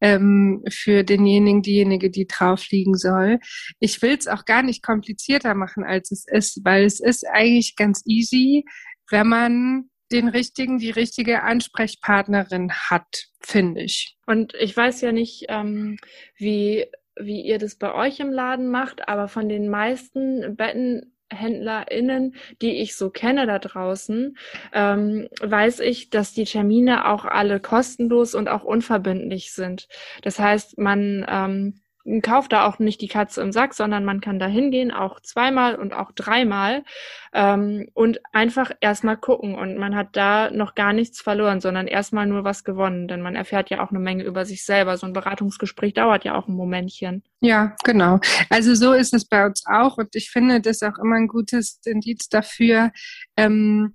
ähm, 0.02 0.62
für 0.68 1.04
denjenigen, 1.04 1.62
diejenige, 1.62 2.10
die 2.10 2.26
drauf 2.26 2.68
liegen 2.68 2.96
soll. 2.96 3.38
Ich 3.80 4.02
will 4.02 4.14
es 4.14 4.28
auch 4.28 4.44
gar 4.44 4.62
nicht 4.62 4.82
komplizierter 4.82 5.54
machen, 5.54 5.84
als 5.84 6.12
es 6.12 6.26
ist, 6.28 6.60
weil 6.64 6.84
es 6.84 7.00
ist 7.00 7.26
eigentlich 7.26 7.74
ganz 7.74 8.02
easy, 8.04 8.66
wenn 9.10 9.28
man 9.28 9.84
den 10.12 10.28
richtigen, 10.28 10.76
die 10.76 10.90
richtige 10.90 11.42
Ansprechpartnerin 11.42 12.72
hat, 12.72 13.28
finde 13.40 13.84
ich. 13.84 14.18
Und 14.26 14.52
ich 14.60 14.76
weiß 14.76 15.00
ja 15.00 15.12
nicht, 15.12 15.46
ähm, 15.48 15.96
wie 16.36 16.84
wie 17.18 17.42
ihr 17.42 17.58
das 17.58 17.76
bei 17.76 17.94
euch 17.94 18.20
im 18.20 18.32
Laden 18.32 18.70
macht, 18.70 19.06
aber 19.06 19.28
von 19.28 19.48
den 19.48 19.68
meisten 19.68 20.56
Betten 20.56 21.12
HändlerInnen, 21.32 22.34
die 22.60 22.80
ich 22.80 22.94
so 22.94 23.10
kenne 23.10 23.46
da 23.46 23.58
draußen, 23.58 24.36
ähm, 24.72 25.28
weiß 25.40 25.80
ich, 25.80 26.10
dass 26.10 26.32
die 26.32 26.44
Termine 26.44 27.08
auch 27.08 27.24
alle 27.24 27.60
kostenlos 27.60 28.34
und 28.34 28.48
auch 28.48 28.64
unverbindlich 28.64 29.52
sind. 29.52 29.88
Das 30.22 30.38
heißt, 30.38 30.78
man 30.78 31.24
ähm, 31.28 31.81
kauft 32.22 32.52
da 32.52 32.66
auch 32.66 32.78
nicht 32.78 33.00
die 33.00 33.08
Katze 33.08 33.40
im 33.42 33.52
Sack, 33.52 33.74
sondern 33.74 34.04
man 34.04 34.20
kann 34.20 34.38
da 34.38 34.46
hingehen, 34.46 34.90
auch 34.90 35.20
zweimal 35.20 35.76
und 35.76 35.92
auch 35.92 36.12
dreimal 36.12 36.84
ähm, 37.32 37.88
und 37.94 38.20
einfach 38.32 38.72
erstmal 38.80 39.16
gucken. 39.16 39.54
Und 39.54 39.78
man 39.78 39.94
hat 39.94 40.08
da 40.12 40.50
noch 40.50 40.74
gar 40.74 40.92
nichts 40.92 41.20
verloren, 41.20 41.60
sondern 41.60 41.86
erstmal 41.86 42.26
nur 42.26 42.44
was 42.44 42.64
gewonnen, 42.64 43.08
denn 43.08 43.22
man 43.22 43.36
erfährt 43.36 43.70
ja 43.70 43.84
auch 43.84 43.90
eine 43.90 44.00
Menge 44.00 44.24
über 44.24 44.44
sich 44.44 44.64
selber. 44.64 44.96
So 44.96 45.06
ein 45.06 45.12
Beratungsgespräch 45.12 45.94
dauert 45.94 46.24
ja 46.24 46.34
auch 46.34 46.48
ein 46.48 46.54
Momentchen. 46.54 47.22
Ja, 47.40 47.76
genau. 47.84 48.20
Also 48.50 48.74
so 48.74 48.92
ist 48.92 49.14
es 49.14 49.26
bei 49.26 49.46
uns 49.46 49.64
auch 49.66 49.98
und 49.98 50.14
ich 50.14 50.30
finde 50.30 50.60
das 50.60 50.82
auch 50.82 50.98
immer 50.98 51.16
ein 51.16 51.28
gutes 51.28 51.80
Indiz 51.84 52.28
dafür, 52.28 52.90
ähm, 53.36 53.94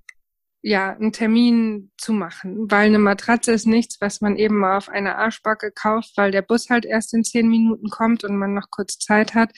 ja, 0.62 0.91
einen 0.91 1.13
Termin 1.13 1.91
zu 1.98 2.13
machen, 2.13 2.70
weil 2.70 2.88
eine 2.88 3.00
Matratze 3.00 3.52
ist 3.52 3.67
nichts, 3.67 4.02
was 4.02 4.22
man 4.22 4.36
eben 4.36 4.58
mal 4.58 4.78
auf 4.78 4.89
einer 4.89 5.17
Arschbacke 5.17 5.72
kauft, 5.72 6.13
weil 6.17 6.32
der 6.32 6.41
Bus 6.41 6.70
halt 6.70 6.86
erst 6.86 7.13
in 7.13 7.24
zehn 7.24 7.48
Minuten 7.48 7.89
kommt 7.89 8.24
und 8.24 8.38
man 8.38 8.54
noch 8.54 8.70
kurz 8.72 8.98
Zeit 8.98 9.34
hat, 9.34 9.52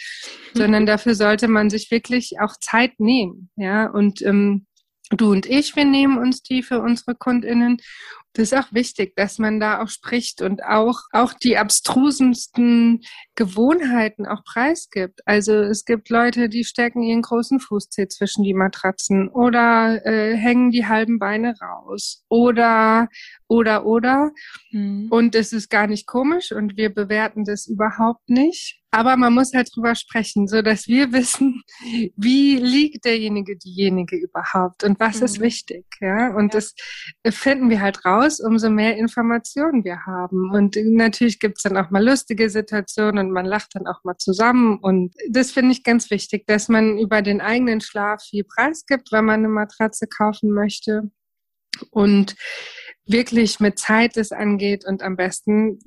sondern 0.53 0.85
dafür 0.85 1.15
sollte 1.15 1.47
man 1.47 1.69
sich 1.69 1.89
wirklich 1.91 2.39
auch 2.39 2.55
Zeit 2.59 2.99
nehmen, 2.99 3.49
ja, 3.55 3.87
und 3.87 4.21
ähm, 4.21 4.65
du 5.11 5.31
und 5.31 5.45
ich, 5.45 5.75
wir 5.75 5.85
nehmen 5.85 6.17
uns 6.17 6.43
die 6.43 6.63
für 6.63 6.81
unsere 6.81 7.15
KundInnen 7.15 7.77
das 8.33 8.51
ist 8.51 8.57
auch 8.57 8.71
wichtig, 8.71 9.15
dass 9.15 9.39
man 9.39 9.59
da 9.59 9.81
auch 9.81 9.89
spricht 9.89 10.41
und 10.41 10.63
auch, 10.63 11.01
auch 11.11 11.33
die 11.33 11.57
abstrusensten 11.57 13.01
Gewohnheiten 13.35 14.25
auch 14.25 14.43
preisgibt. 14.43 15.21
Also 15.25 15.53
es 15.53 15.83
gibt 15.85 16.09
Leute, 16.09 16.47
die 16.47 16.63
stecken 16.63 17.01
ihren 17.01 17.21
großen 17.21 17.59
Fußzeh 17.59 18.07
zwischen 18.07 18.43
die 18.43 18.53
Matratzen 18.53 19.29
oder 19.29 20.05
äh, 20.05 20.35
hängen 20.35 20.71
die 20.71 20.85
halben 20.85 21.19
Beine 21.19 21.55
raus 21.59 22.23
oder, 22.29 23.07
oder, 23.47 23.85
oder. 23.85 24.31
Mhm. 24.71 25.07
Und 25.09 25.35
es 25.35 25.51
ist 25.51 25.69
gar 25.69 25.87
nicht 25.87 26.05
komisch 26.05 26.51
und 26.51 26.77
wir 26.77 26.93
bewerten 26.93 27.45
das 27.45 27.67
überhaupt 27.67 28.29
nicht. 28.29 28.79
Aber 28.91 29.17
man 29.17 29.33
muss 29.33 29.53
halt 29.53 29.69
drüber 29.73 29.93
sprechen, 29.93 30.47
so 30.47 30.61
dass 30.61 30.87
wir 30.87 31.11
wissen, 31.13 31.61
wie 32.15 32.57
liegt 32.57 33.05
derjenige, 33.05 33.55
diejenige 33.57 34.17
überhaupt 34.17 34.83
und 34.83 34.99
was 34.99 35.19
mhm. 35.19 35.25
ist 35.25 35.39
wichtig, 35.39 35.85
ja. 36.01 36.35
Und 36.35 36.53
ja. 36.53 36.59
das 36.59 36.75
finden 37.35 37.69
wir 37.69 37.81
halt 37.81 38.03
raus, 38.05 38.18
umso 38.39 38.69
mehr 38.69 38.97
Informationen 38.97 39.83
wir 39.83 40.05
haben. 40.05 40.51
Und 40.51 40.77
natürlich 40.83 41.39
gibt's 41.39 41.63
dann 41.63 41.77
auch 41.77 41.89
mal 41.89 42.05
lustige 42.05 42.49
Situationen 42.49 43.27
und 43.27 43.31
man 43.31 43.45
lacht 43.45 43.75
dann 43.75 43.87
auch 43.87 44.03
mal 44.03 44.17
zusammen. 44.17 44.77
Und 44.79 45.13
das 45.29 45.51
finde 45.51 45.71
ich 45.71 45.83
ganz 45.83 46.09
wichtig, 46.11 46.45
dass 46.47 46.69
man 46.69 46.97
über 46.97 47.21
den 47.21 47.41
eigenen 47.41 47.81
Schlaf 47.81 48.23
viel 48.23 48.43
Preis 48.43 48.85
gibt, 48.85 49.11
wenn 49.11 49.25
man 49.25 49.39
eine 49.39 49.49
Matratze 49.49 50.07
kaufen 50.07 50.51
möchte. 50.51 51.11
Und 51.91 52.35
wirklich 53.05 53.59
mit 53.59 53.79
Zeit 53.79 54.17
es 54.17 54.31
angeht 54.31 54.85
und 54.85 55.01
am 55.01 55.15
besten 55.15 55.79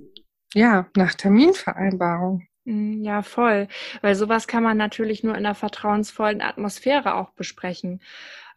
ja 0.55 0.87
nach 0.97 1.15
Terminvereinbarung. 1.15 2.47
Mm, 2.65 3.03
ja, 3.03 3.23
voll. 3.23 3.69
Weil 4.01 4.15
sowas 4.15 4.47
kann 4.47 4.63
man 4.63 4.77
natürlich 4.77 5.25
nur 5.25 5.35
in 5.35 5.45
einer 5.45 5.55
vertrauensvollen 5.55 6.41
Atmosphäre 6.41 7.15
auch 7.15 7.31
besprechen. 7.31 8.01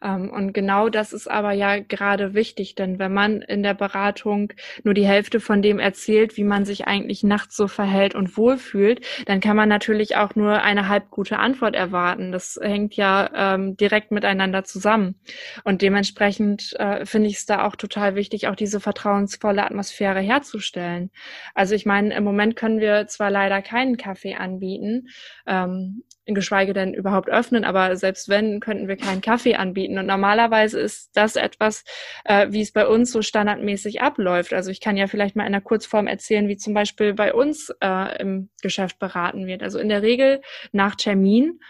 Ähm, 0.02 0.30
und 0.30 0.52
genau 0.52 0.88
das 0.88 1.12
ist 1.12 1.30
aber 1.30 1.52
ja 1.52 1.78
gerade 1.78 2.34
wichtig, 2.34 2.74
denn 2.74 2.98
wenn 2.98 3.12
man 3.12 3.42
in 3.42 3.62
der 3.62 3.74
Beratung 3.74 4.52
nur 4.84 4.94
die 4.94 5.06
Hälfte 5.06 5.40
von 5.40 5.62
dem 5.62 5.78
erzählt, 5.78 6.36
wie 6.36 6.44
man 6.44 6.64
sich 6.64 6.86
eigentlich 6.86 7.22
nachts 7.22 7.56
so 7.56 7.68
verhält 7.68 8.14
und 8.14 8.36
wohlfühlt, 8.36 9.04
dann 9.26 9.40
kann 9.40 9.56
man 9.56 9.68
natürlich 9.68 10.16
auch 10.16 10.34
nur 10.34 10.62
eine 10.62 10.88
halb 10.88 11.10
gute 11.10 11.38
Antwort 11.38 11.74
erwarten. 11.74 12.32
Das 12.32 12.58
hängt 12.60 12.94
ja 12.96 13.30
ähm, 13.34 13.76
direkt 13.76 14.10
miteinander 14.10 14.64
zusammen. 14.64 15.16
Und 15.64 15.82
dementsprechend 15.82 16.74
äh, 16.78 17.04
finde 17.06 17.28
ich 17.28 17.36
es 17.36 17.46
da 17.46 17.64
auch 17.64 17.76
total 17.76 18.14
wichtig, 18.14 18.48
auch 18.48 18.56
diese 18.56 18.80
vertrauensvolle 18.80 19.64
Atmosphäre 19.64 20.20
herzustellen. 20.20 21.10
Also 21.54 21.74
ich 21.74 21.86
meine, 21.86 22.14
im 22.14 22.24
Moment 22.24 22.56
können 22.56 22.80
wir 22.80 23.06
zwar 23.06 23.30
leider 23.30 23.62
keinen 23.62 23.96
Kaffee 23.96 24.34
anbieten, 24.34 25.08
ähm, 25.46 26.02
geschweige 26.34 26.72
denn 26.72 26.94
überhaupt 26.94 27.28
öffnen. 27.28 27.64
Aber 27.64 27.96
selbst 27.96 28.28
wenn, 28.28 28.60
könnten 28.60 28.88
wir 28.88 28.96
keinen 28.96 29.20
Kaffee 29.20 29.54
anbieten. 29.54 29.98
Und 29.98 30.06
normalerweise 30.06 30.80
ist 30.80 31.10
das 31.14 31.36
etwas, 31.36 31.84
äh, 32.24 32.48
wie 32.50 32.62
es 32.62 32.72
bei 32.72 32.86
uns 32.86 33.12
so 33.12 33.22
standardmäßig 33.22 34.02
abläuft. 34.02 34.52
Also 34.52 34.70
ich 34.70 34.80
kann 34.80 34.96
ja 34.96 35.06
vielleicht 35.06 35.36
mal 35.36 35.44
in 35.44 35.54
einer 35.54 35.60
Kurzform 35.60 36.06
erzählen, 36.06 36.48
wie 36.48 36.56
zum 36.56 36.74
Beispiel 36.74 37.14
bei 37.14 37.32
uns 37.32 37.72
äh, 37.80 38.20
im 38.20 38.50
Geschäft 38.62 38.98
beraten 38.98 39.46
wird. 39.46 39.62
Also 39.62 39.78
in 39.78 39.88
der 39.88 40.02
Regel 40.02 40.40
nach 40.72 40.96
Termin. 40.96 41.60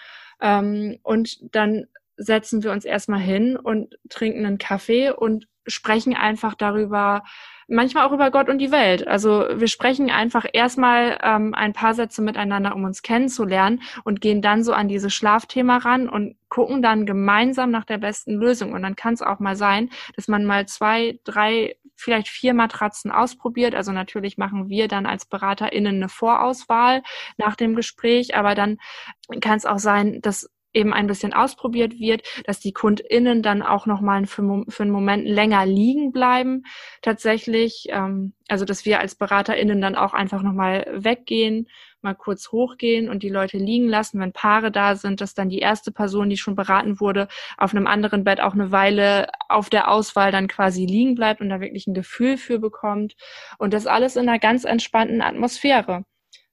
Ähm, 0.40 0.99
und 1.03 1.38
dann 1.55 1.87
setzen 2.16 2.62
wir 2.62 2.73
uns 2.73 2.85
erstmal 2.85 3.21
hin 3.21 3.57
und 3.57 3.99
trinken 4.09 4.47
einen 4.47 4.59
Kaffee 4.59 5.11
und 5.11 5.47
sprechen 5.66 6.14
einfach 6.14 6.55
darüber, 6.55 7.23
manchmal 7.68 8.07
auch 8.07 8.12
über 8.12 8.31
Gott 8.31 8.48
und 8.48 8.59
die 8.59 8.70
Welt. 8.70 9.07
Also 9.07 9.46
wir 9.55 9.68
sprechen 9.68 10.11
einfach 10.11 10.46
erstmal 10.52 11.18
ähm, 11.22 11.55
ein 11.55 11.72
paar 11.72 11.94
Sätze 11.94 12.22
miteinander, 12.22 12.74
um 12.74 12.85
uns 12.85 13.02
kennenzulernen 13.02 13.83
und 14.05 14.20
gehen 14.20 14.42
dann 14.42 14.62
so 14.62 14.72
an 14.72 14.88
dieses 14.88 15.12
Schlafthema 15.12 15.79
ran 15.79 16.09
und 16.09 16.37
gucken 16.48 16.83
dann 16.83 17.07
gemeinsam 17.07 17.70
nach 17.70 17.85
der 17.85 17.98
besten 17.98 18.35
Lösung. 18.35 18.72
Und 18.72 18.83
dann 18.83 18.96
kann 18.96 19.14
es 19.14 19.22
auch 19.22 19.40
mal 19.40 19.57
sein, 19.57 19.90
dass 20.14 20.29
man 20.29 20.44
mal 20.44 20.66
zwei, 20.66 21.18
drei, 21.24 21.76
vielleicht 21.96 22.29
vier 22.29 22.55
Matratzen 22.55 23.11
ausprobiert. 23.11 23.74
Also 23.74 23.90
natürlich 23.90 24.38
machen 24.38 24.68
wir 24.68 24.87
dann 24.87 25.07
als 25.07 25.26
BeraterInnen 25.26 25.96
eine 25.96 26.09
Vorauswahl 26.09 27.02
nach 27.37 27.57
dem 27.57 27.74
Gespräch, 27.74 28.37
aber 28.37 28.55
dann 28.55 28.79
kann 29.40 29.57
es 29.57 29.66
auch 29.66 29.79
sein, 29.79 30.20
dass 30.20 30.48
eben 30.77 30.93
ein 30.93 31.07
bisschen 31.07 31.33
ausprobiert 31.33 31.99
wird, 31.99 32.23
dass 32.45 32.61
die 32.61 32.73
KundInnen 32.73 33.43
dann 33.43 33.62
auch 33.62 33.87
nochmal 33.87 34.27
für, 34.27 34.65
für 34.69 34.83
einen 34.83 34.93
Moment 34.93 35.27
länger 35.27 35.65
liegen 35.67 36.12
bleiben. 36.12 36.65
Tatsächlich, 37.03 37.87
ähm, 37.89 38.35
also 38.49 38.65
dass 38.65 38.85
wir 38.85 39.01
als 39.01 39.15
BeraterInnen 39.15 39.81
dann 39.81 39.97
auch 39.97 40.12
einfach 40.12 40.43
nochmal 40.43 40.87
weggehen, 40.93 41.69
mal 42.03 42.15
kurz 42.15 42.53
hochgehen 42.53 43.09
und 43.09 43.23
die 43.23 43.31
Leute 43.31 43.57
liegen 43.57 43.89
lassen, 43.89 44.21
wenn 44.21 44.33
Paare 44.33 44.71
da 44.71 44.95
sind, 44.95 45.21
dass 45.21 45.35
dann 45.35 45.49
die 45.49 45.59
erste 45.59 45.91
Person, 45.91 46.29
die 46.29 46.37
schon 46.37 46.55
beraten 46.55 47.01
wurde, 47.01 47.27
auf 47.57 47.75
einem 47.75 47.87
anderen 47.87 48.23
Bett 48.23 48.41
auch 48.41 48.53
eine 48.53 48.71
Weile 48.71 49.29
auf 49.49 49.71
der 49.71 49.91
Auswahl 49.91 50.31
dann 50.31 50.47
quasi 50.47 50.85
liegen 50.85 51.15
bleibt 51.15 51.41
und 51.41 51.49
da 51.49 51.61
wirklich 51.61 51.87
ein 51.87 51.95
Gefühl 51.95 52.37
für 52.37 52.59
bekommt. 52.59 53.17
Und 53.59 53.73
das 53.73 53.87
alles 53.87 54.17
in 54.17 54.29
einer 54.29 54.39
ganz 54.39 54.65
entspannten 54.65 55.23
Atmosphäre. 55.23 56.05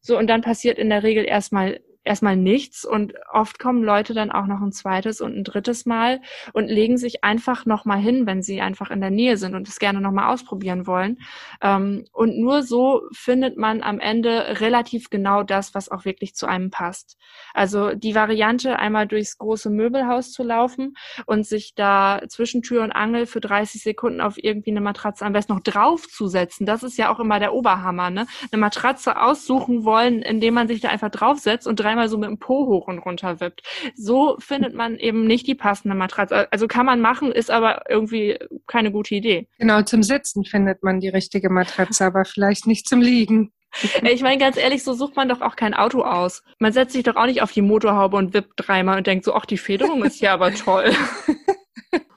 So, 0.02 0.18
und 0.18 0.28
dann 0.28 0.42
passiert 0.42 0.80
in 0.80 0.90
der 0.90 1.04
Regel 1.04 1.26
erstmal 1.26 1.80
erstmal 2.04 2.36
nichts 2.36 2.86
und 2.86 3.14
oft 3.32 3.60
kommen 3.60 3.84
Leute 3.84 4.14
dann 4.14 4.32
auch 4.32 4.46
noch 4.46 4.62
ein 4.62 4.72
zweites 4.72 5.22
und 5.22 5.36
ein 5.36 5.44
drittes 5.44 5.86
Mal 5.86 6.22
und 6.52 6.68
legen 6.68 6.98
sich 6.98 7.24
einfach 7.24 7.66
nochmal 7.66 8.00
hin, 8.00 8.26
wenn 8.26 8.42
sie 8.42 8.62
einfach 8.62 8.92
in 8.92 9.02
der 9.02 9.10
Nähe 9.10 9.38
sind 9.38 9.56
und 9.56 9.68
es 9.68 9.80
gerne 9.80 10.02
nochmal 10.02 10.34
ausprobieren 10.34 10.86
wollen. 10.86 11.20
Ähm, 11.62 12.06
und 12.12 12.38
nur 12.38 12.64
so 12.64 13.02
findet 13.14 13.58
man 13.58 13.82
am 13.84 14.00
Ende 14.00 14.60
relativ 14.60 15.10
genau 15.10 15.44
das, 15.44 15.74
was 15.74 15.90
auch 15.90 16.06
wirklich 16.06 16.36
zu 16.36 16.46
einem 16.46 16.70
passt. 16.70 17.18
Also 17.54 17.94
die 17.94 18.16
Variante, 18.16 18.80
einmal 18.80 19.08
durchs 19.08 19.38
große 19.38 19.70
Möbelhaus 19.70 20.32
zu 20.32 20.44
laufen 20.44 20.96
und 21.26 21.46
sich 21.46 21.74
da 21.76 22.22
zwischen 22.28 22.62
Tür 22.62 22.84
und 22.84 22.92
Angel 22.92 23.26
für 23.26 23.40
30 23.40 23.82
Sekunden 23.82 24.22
auf 24.22 24.36
irgendwie 24.38 24.72
eine 24.72 24.82
Matratze 24.82 25.26
am 25.26 25.34
besten 25.34 25.54
noch 25.54 25.62
draufzusetzen, 25.62 26.66
das 26.66 26.84
ist 26.84 26.98
ja 26.98 27.14
auch 27.14 27.20
immer 27.20 27.40
der 27.40 27.54
Oberhammer, 27.54 28.10
ne? 28.10 28.26
Eine 28.52 28.60
Matratze 28.60 29.20
aussuchen 29.22 29.86
wollen, 29.86 30.22
indem 30.22 30.54
man 30.54 30.68
sich 30.68 30.82
da 30.82 30.90
einfach 30.90 31.10
draufsetzt 31.10 31.68
und 31.68 31.80
drei 31.80 31.93
einmal 31.94 32.10
so 32.10 32.18
mit 32.18 32.30
dem 32.30 32.40
Po 32.40 32.68
hoch 32.68 32.88
und 32.88 33.00
runter 33.00 33.40
wippt. 33.40 33.62
So 33.96 34.36
findet 34.40 34.74
man 34.74 34.98
eben 34.98 35.26
nicht 35.26 35.48
die 35.48 35.56
passende 35.56 35.96
Matratze. 35.96 36.52
Also 36.52 36.68
kann 36.68 36.86
man 36.86 37.00
machen, 37.00 37.32
ist 37.32 37.50
aber 37.50 37.90
irgendwie 37.90 38.38
keine 38.68 38.92
gute 38.92 39.16
Idee. 39.16 39.48
Genau, 39.58 39.82
zum 39.84 40.04
Sitzen 40.04 40.44
findet 40.44 40.84
man 40.84 41.00
die 41.00 41.10
richtige 41.10 41.50
Matratze, 41.50 42.06
aber 42.06 42.26
vielleicht 42.26 42.68
nicht 42.68 42.88
zum 42.88 43.02
Liegen. 43.02 43.54
Ich 44.04 44.22
meine, 44.22 44.38
ganz 44.38 44.56
ehrlich, 44.56 44.84
so 44.84 44.94
sucht 44.94 45.16
man 45.16 45.28
doch 45.28 45.42
auch 45.42 45.56
kein 45.56 45.74
Auto 45.74 46.04
aus. 46.04 46.44
Man 46.60 46.72
setzt 46.72 46.94
sich 46.94 47.02
doch 47.02 47.16
auch 47.16 47.26
nicht 47.26 47.42
auf 47.42 47.52
die 47.52 47.64
Motorhaube 47.64 48.18
und 48.18 48.36
wippt 48.36 48.54
dreimal 48.56 49.00
und 49.00 49.08
denkt 49.08 49.26
so, 49.26 49.34
ach, 49.34 49.48
die 49.48 49.58
Federung 49.58 50.04
ist 50.04 50.22
ja 50.22 50.32
aber 50.32 50.54
toll. 50.54 50.92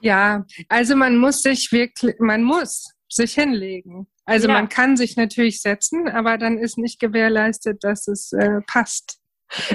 Ja, 0.01 0.45
also 0.69 0.95
man 0.95 1.17
muss 1.17 1.41
sich 1.41 1.71
wirklich, 1.71 2.15
man 2.19 2.43
muss 2.43 2.93
sich 3.09 3.33
hinlegen. 3.33 4.07
Also 4.25 4.47
ja. 4.47 4.53
man 4.53 4.69
kann 4.69 4.97
sich 4.97 5.15
natürlich 5.15 5.61
setzen, 5.61 6.07
aber 6.07 6.37
dann 6.37 6.57
ist 6.57 6.77
nicht 6.77 6.99
gewährleistet, 6.99 7.83
dass 7.83 8.07
es 8.07 8.33
äh, 8.33 8.61
passt. 8.67 9.19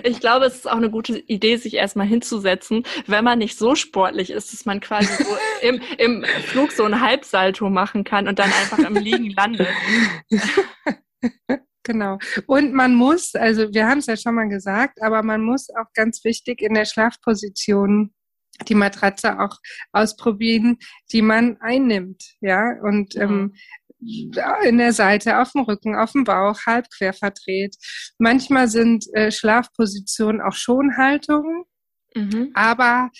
Ich 0.02 0.20
glaube, 0.20 0.46
es 0.46 0.56
ist 0.56 0.70
auch 0.70 0.76
eine 0.76 0.90
gute 0.90 1.18
Idee, 1.18 1.56
sich 1.56 1.74
erstmal 1.74 2.06
hinzusetzen, 2.06 2.84
wenn 3.06 3.24
man 3.24 3.38
nicht 3.38 3.58
so 3.58 3.74
sportlich 3.74 4.30
ist, 4.30 4.52
dass 4.52 4.64
man 4.64 4.80
quasi 4.80 5.22
so 5.22 5.36
im, 5.62 5.80
im 5.98 6.24
Flug 6.44 6.72
so 6.72 6.84
ein 6.84 7.00
Halbsalto 7.00 7.70
machen 7.70 8.04
kann 8.04 8.28
und 8.28 8.38
dann 8.38 8.52
einfach 8.52 8.78
im 8.78 8.94
Liegen 8.94 9.30
landet. 9.30 9.68
Genau. 11.84 12.18
Und 12.46 12.72
man 12.74 12.94
muss, 12.94 13.34
also 13.34 13.74
wir 13.74 13.88
haben 13.88 13.98
es 13.98 14.06
ja 14.06 14.16
schon 14.16 14.36
mal 14.36 14.48
gesagt, 14.48 15.02
aber 15.02 15.24
man 15.24 15.42
muss 15.42 15.68
auch 15.70 15.92
ganz 15.94 16.22
wichtig 16.22 16.62
in 16.62 16.74
der 16.74 16.84
Schlafposition 16.84 18.14
die 18.68 18.76
Matratze 18.76 19.40
auch 19.40 19.58
ausprobieren, 19.90 20.78
die 21.10 21.22
man 21.22 21.56
einnimmt, 21.60 22.22
ja. 22.40 22.76
Und 22.82 23.16
ähm, 23.16 23.30
mhm 23.30 23.54
in 24.64 24.78
der 24.78 24.92
Seite, 24.92 25.40
auf 25.40 25.52
dem 25.52 25.62
Rücken, 25.62 25.96
auf 25.96 26.12
dem 26.12 26.24
Bauch, 26.24 26.58
halb 26.66 26.86
quer 26.90 27.12
verdreht. 27.12 27.76
Manchmal 28.18 28.68
sind 28.68 29.06
äh, 29.14 29.30
Schlafpositionen 29.30 30.40
auch 30.40 30.54
Schonhaltungen, 30.54 31.64
mhm. 32.14 32.50
aber 32.54 33.10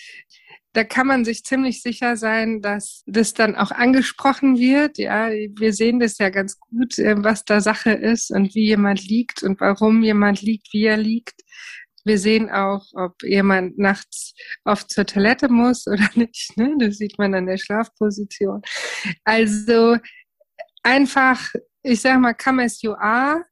da 0.75 0.85
kann 0.85 1.07
man 1.07 1.25
sich 1.25 1.45
ziemlich 1.45 1.83
sicher 1.83 2.17
sein, 2.17 2.63
dass 2.63 3.03
das 3.07 3.35
dann 3.35 3.57
auch 3.57 3.71
angesprochen 3.71 4.59
wird. 4.59 4.97
Ja, 4.97 5.29
wir 5.29 5.73
sehen 5.75 6.01
das 6.01 6.17
ja 6.19 6.31
ganz 6.31 6.59
gut, 6.59 6.99
äh, 6.99 7.15
was 7.19 7.45
da 7.45 7.61
Sache 7.61 7.93
ist 7.93 8.31
und 8.31 8.55
wie 8.55 8.67
jemand 8.69 9.07
liegt 9.07 9.43
und 9.43 9.61
warum 9.61 10.03
jemand 10.03 10.41
liegt, 10.41 10.73
wie 10.73 10.85
er 10.85 10.97
liegt. 10.97 11.43
Wir 12.05 12.19
sehen 12.19 12.51
auch, 12.51 12.85
ob 12.95 13.23
jemand 13.23 13.79
nachts 13.79 14.35
oft 14.65 14.91
zur 14.91 15.07
Toilette 15.07 15.49
muss 15.49 15.87
oder 15.87 16.09
nicht. 16.15 16.57
Ne? 16.57 16.75
Das 16.79 16.97
sieht 16.97 17.19
man 17.19 17.35
an 17.35 17.47
der 17.47 17.59
Schlafposition. 17.59 18.63
Also 19.25 19.97
einfach, 20.83 21.53
ich 21.83 22.01
sag 22.01 22.21
mal, 22.21 22.35
come 22.35 22.65
as 22.65 22.83
you 22.83 22.93
are 22.93 23.45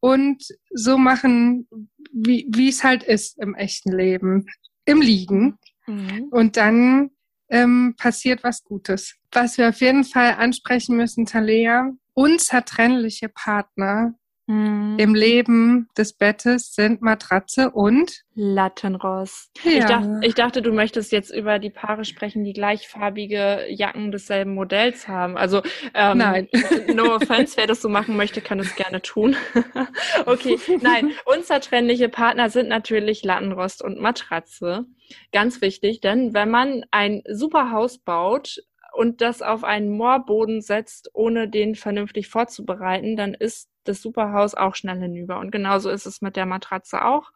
und 0.00 0.44
so 0.70 0.98
machen, 0.98 1.68
wie, 2.12 2.68
es 2.68 2.84
halt 2.84 3.02
ist 3.02 3.38
im 3.38 3.54
echten 3.54 3.92
Leben, 3.92 4.46
im 4.84 5.00
Liegen. 5.00 5.58
Mhm. 5.86 6.28
Und 6.30 6.56
dann 6.56 7.10
ähm, 7.48 7.94
passiert 7.96 8.44
was 8.44 8.62
Gutes. 8.64 9.16
Was 9.32 9.58
wir 9.58 9.68
auf 9.68 9.80
jeden 9.80 10.04
Fall 10.04 10.34
ansprechen 10.34 10.96
müssen, 10.96 11.26
Talea, 11.26 11.90
unzertrennliche 12.14 13.28
Partner 13.28 14.14
Mhm. 14.46 14.96
Im 14.98 15.14
Leben 15.14 15.88
des 15.96 16.12
Bettes 16.12 16.74
sind 16.74 17.00
Matratze 17.00 17.70
und 17.70 18.24
Lattenrost. 18.34 19.50
Ja. 19.64 19.70
Ich, 19.72 19.84
dachte, 19.84 20.20
ich 20.22 20.34
dachte, 20.34 20.62
du 20.62 20.72
möchtest 20.72 21.12
jetzt 21.12 21.30
über 21.30 21.58
die 21.58 21.70
Paare 21.70 22.04
sprechen, 22.04 22.44
die 22.44 22.52
gleichfarbige 22.52 23.64
Jacken 23.70 24.12
desselben 24.12 24.54
Modells 24.54 25.08
haben. 25.08 25.38
Also 25.38 25.62
ähm, 25.94 26.18
nein. 26.18 26.48
No 26.92 27.14
offense, 27.14 27.56
wer 27.56 27.66
das 27.66 27.80
so 27.80 27.88
machen 27.88 28.16
möchte, 28.16 28.42
kann 28.42 28.60
es 28.60 28.74
gerne 28.76 29.00
tun. 29.00 29.36
okay, 30.26 30.58
nein. 30.82 31.12
Unzertrennliche 31.24 32.10
Partner 32.10 32.50
sind 32.50 32.68
natürlich 32.68 33.22
Lattenrost 33.24 33.82
und 33.82 33.98
Matratze. 33.98 34.84
Ganz 35.32 35.62
wichtig, 35.62 36.00
denn 36.00 36.34
wenn 36.34 36.50
man 36.50 36.84
ein 36.90 37.22
super 37.30 37.70
Haus 37.70 37.98
baut, 37.98 38.58
und 38.94 39.20
das 39.20 39.42
auf 39.42 39.64
einen 39.64 39.96
Moorboden 39.96 40.60
setzt, 40.60 41.10
ohne 41.12 41.48
den 41.48 41.74
vernünftig 41.74 42.28
vorzubereiten, 42.28 43.16
dann 43.16 43.34
ist 43.34 43.68
das 43.84 44.00
Superhaus 44.00 44.54
auch 44.54 44.74
schnell 44.74 44.98
hinüber. 44.98 45.38
Und 45.38 45.50
genauso 45.50 45.90
ist 45.90 46.06
es 46.06 46.22
mit 46.22 46.36
der 46.36 46.46
Matratze 46.46 47.04
auch. 47.04 47.32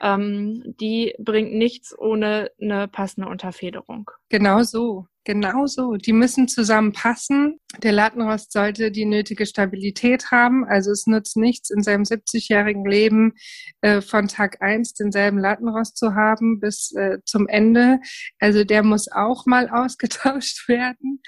Ähm, 0.00 0.62
die 0.80 1.14
bringt 1.18 1.52
nichts 1.52 1.96
ohne 1.98 2.50
eine 2.60 2.88
passende 2.88 3.28
Unterfederung. 3.28 4.10
Genau 4.28 4.62
so. 4.62 5.06
Genau 5.24 5.66
so. 5.66 5.96
Die 5.96 6.14
müssen 6.14 6.48
zusammenpassen. 6.48 7.60
Der 7.82 7.92
Lattenrost 7.92 8.52
sollte 8.52 8.90
die 8.90 9.04
nötige 9.04 9.44
Stabilität 9.44 10.30
haben. 10.30 10.64
Also 10.64 10.92
es 10.92 11.06
nutzt 11.06 11.36
nichts, 11.36 11.68
in 11.68 11.82
seinem 11.82 12.04
70-jährigen 12.04 12.86
Leben 12.86 13.34
äh, 13.82 14.00
von 14.00 14.28
Tag 14.28 14.62
eins 14.62 14.94
denselben 14.94 15.38
Lattenrost 15.38 15.98
zu 15.98 16.14
haben 16.14 16.58
bis 16.58 16.92
äh, 16.92 17.18
zum 17.26 17.48
Ende. 17.48 18.00
Also 18.38 18.64
der 18.64 18.82
muss 18.82 19.08
auch 19.12 19.44
mal 19.44 19.68
ausgetauscht 19.70 20.66
werden. 20.68 21.20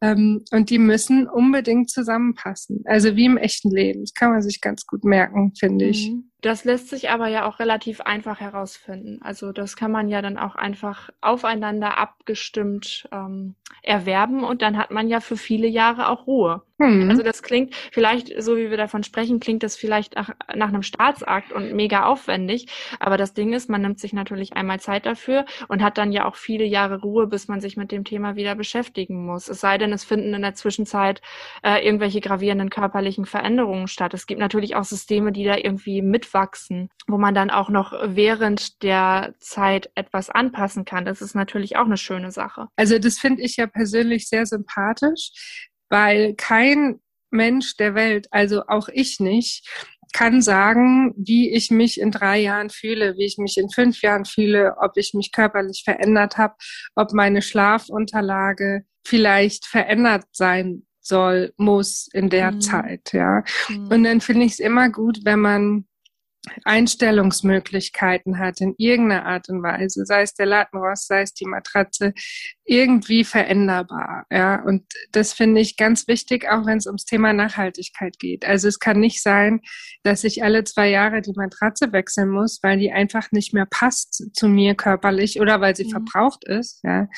Ähm, 0.00 0.44
und 0.52 0.70
die 0.70 0.78
müssen 0.78 1.26
unbedingt 1.26 1.90
zusammenpassen. 1.90 2.82
Also 2.84 3.16
wie 3.16 3.26
im 3.26 3.38
echten 3.38 3.72
Leben. 3.72 4.02
Das 4.02 4.14
kann 4.14 4.30
man 4.30 4.42
sich 4.42 4.60
ganz 4.60 4.86
gut 4.86 5.02
merken, 5.04 5.52
finde 5.58 5.86
ich. 5.86 6.12
Das 6.42 6.64
lässt 6.64 6.88
sich 6.88 7.08
aber 7.08 7.28
ja 7.28 7.46
auch 7.46 7.60
relativ 7.60 8.00
einfach 8.00 8.40
herausfinden. 8.40 9.20
Also 9.22 9.52
das 9.52 9.76
kann 9.76 9.92
man 9.92 10.08
ja 10.08 10.20
dann 10.22 10.38
auch 10.38 10.56
einfach 10.56 11.08
aufeinander 11.20 11.98
abgestimmt 11.98 13.08
ähm, 13.12 13.54
erwerben 13.82 14.42
und 14.42 14.60
dann 14.60 14.76
hat 14.76 14.90
man 14.90 15.08
ja 15.08 15.20
für 15.20 15.36
viele 15.36 15.68
Jahre 15.68 16.08
auch 16.08 16.26
Ruhe. 16.26 16.62
Mhm. 16.82 17.10
Also 17.10 17.22
das 17.22 17.42
klingt 17.42 17.74
vielleicht, 17.92 18.42
so 18.42 18.56
wie 18.56 18.70
wir 18.70 18.76
davon 18.76 19.02
sprechen, 19.04 19.40
klingt 19.40 19.62
das 19.62 19.76
vielleicht 19.76 20.16
nach, 20.16 20.30
nach 20.54 20.68
einem 20.68 20.82
Staatsakt 20.82 21.52
und 21.52 21.72
mega 21.72 22.06
aufwendig. 22.06 22.66
Aber 22.98 23.16
das 23.16 23.34
Ding 23.34 23.52
ist, 23.52 23.70
man 23.70 23.82
nimmt 23.82 24.00
sich 24.00 24.12
natürlich 24.12 24.54
einmal 24.54 24.80
Zeit 24.80 25.06
dafür 25.06 25.44
und 25.68 25.82
hat 25.82 25.98
dann 25.98 26.12
ja 26.12 26.26
auch 26.26 26.36
viele 26.36 26.64
Jahre 26.64 27.00
Ruhe, 27.00 27.26
bis 27.26 27.48
man 27.48 27.60
sich 27.60 27.76
mit 27.76 27.92
dem 27.92 28.04
Thema 28.04 28.36
wieder 28.36 28.54
beschäftigen 28.54 29.24
muss. 29.26 29.48
Es 29.48 29.60
sei 29.60 29.78
denn, 29.78 29.92
es 29.92 30.04
finden 30.04 30.34
in 30.34 30.42
der 30.42 30.54
Zwischenzeit 30.54 31.22
äh, 31.62 31.84
irgendwelche 31.84 32.20
gravierenden 32.20 32.70
körperlichen 32.70 33.26
Veränderungen 33.26 33.86
statt. 33.86 34.14
Es 34.14 34.26
gibt 34.26 34.40
natürlich 34.40 34.74
auch 34.76 34.84
Systeme, 34.84 35.32
die 35.32 35.44
da 35.44 35.56
irgendwie 35.56 36.02
mitwachsen, 36.32 36.88
wo 37.06 37.18
man 37.18 37.34
dann 37.34 37.50
auch 37.50 37.68
noch 37.68 37.92
während 38.04 38.82
der 38.82 39.34
Zeit 39.38 39.90
etwas 39.94 40.30
anpassen 40.30 40.84
kann. 40.84 41.04
Das 41.04 41.20
ist 41.20 41.34
natürlich 41.34 41.76
auch 41.76 41.86
eine 41.86 41.96
schöne 41.96 42.32
Sache. 42.32 42.68
Also 42.76 42.98
das 42.98 43.18
finde 43.18 43.42
ich 43.42 43.56
ja 43.56 43.66
persönlich 43.66 44.28
sehr 44.28 44.46
sympathisch 44.46 45.30
weil 45.92 46.34
kein 46.36 47.00
Mensch 47.30 47.76
der 47.76 47.94
Welt, 47.94 48.26
also 48.30 48.62
auch 48.66 48.88
ich 48.88 49.20
nicht, 49.20 49.68
kann 50.14 50.40
sagen, 50.40 51.14
wie 51.18 51.52
ich 51.52 51.70
mich 51.70 52.00
in 52.00 52.10
drei 52.10 52.38
Jahren 52.38 52.70
fühle, 52.70 53.14
wie 53.18 53.26
ich 53.26 53.36
mich 53.36 53.58
in 53.58 53.68
fünf 53.68 54.00
Jahren 54.00 54.24
fühle, 54.24 54.76
ob 54.80 54.92
ich 54.96 55.12
mich 55.12 55.32
körperlich 55.32 55.82
verändert 55.84 56.38
habe, 56.38 56.54
ob 56.94 57.12
meine 57.12 57.42
Schlafunterlage 57.42 58.84
vielleicht 59.04 59.66
verändert 59.66 60.24
sein 60.32 60.86
soll, 61.00 61.52
muss 61.58 62.08
in 62.12 62.30
der 62.30 62.52
mhm. 62.52 62.60
Zeit, 62.62 63.12
ja. 63.12 63.44
Mhm. 63.68 63.88
Und 63.88 64.04
dann 64.04 64.20
finde 64.22 64.46
ich 64.46 64.52
es 64.52 64.60
immer 64.60 64.88
gut, 64.88 65.20
wenn 65.24 65.40
man 65.40 65.86
Einstellungsmöglichkeiten 66.64 68.38
hat 68.38 68.60
in 68.60 68.74
irgendeiner 68.76 69.26
Art 69.26 69.48
und 69.48 69.62
Weise, 69.62 70.04
sei 70.04 70.22
es 70.22 70.34
der 70.34 70.46
Lattenrost, 70.46 71.06
sei 71.06 71.22
es 71.22 71.34
die 71.34 71.46
Matratze, 71.46 72.14
irgendwie 72.64 73.22
veränderbar. 73.24 74.26
Ja, 74.30 74.62
und 74.62 74.84
das 75.12 75.32
finde 75.32 75.60
ich 75.60 75.76
ganz 75.76 76.08
wichtig, 76.08 76.48
auch 76.48 76.66
wenn 76.66 76.78
es 76.78 76.86
ums 76.86 77.04
Thema 77.04 77.32
Nachhaltigkeit 77.32 78.18
geht. 78.18 78.44
Also 78.44 78.68
es 78.68 78.80
kann 78.80 78.98
nicht 78.98 79.22
sein, 79.22 79.60
dass 80.02 80.24
ich 80.24 80.42
alle 80.42 80.64
zwei 80.64 80.88
Jahre 80.88 81.22
die 81.22 81.34
Matratze 81.36 81.92
wechseln 81.92 82.30
muss, 82.30 82.58
weil 82.62 82.78
die 82.78 82.90
einfach 82.90 83.30
nicht 83.30 83.54
mehr 83.54 83.66
passt 83.66 84.34
zu 84.34 84.48
mir 84.48 84.74
körperlich 84.74 85.40
oder 85.40 85.60
weil 85.60 85.76
sie 85.76 85.84
mhm. 85.84 85.90
verbraucht 85.90 86.44
ist. 86.44 86.80
Ja, 86.82 87.08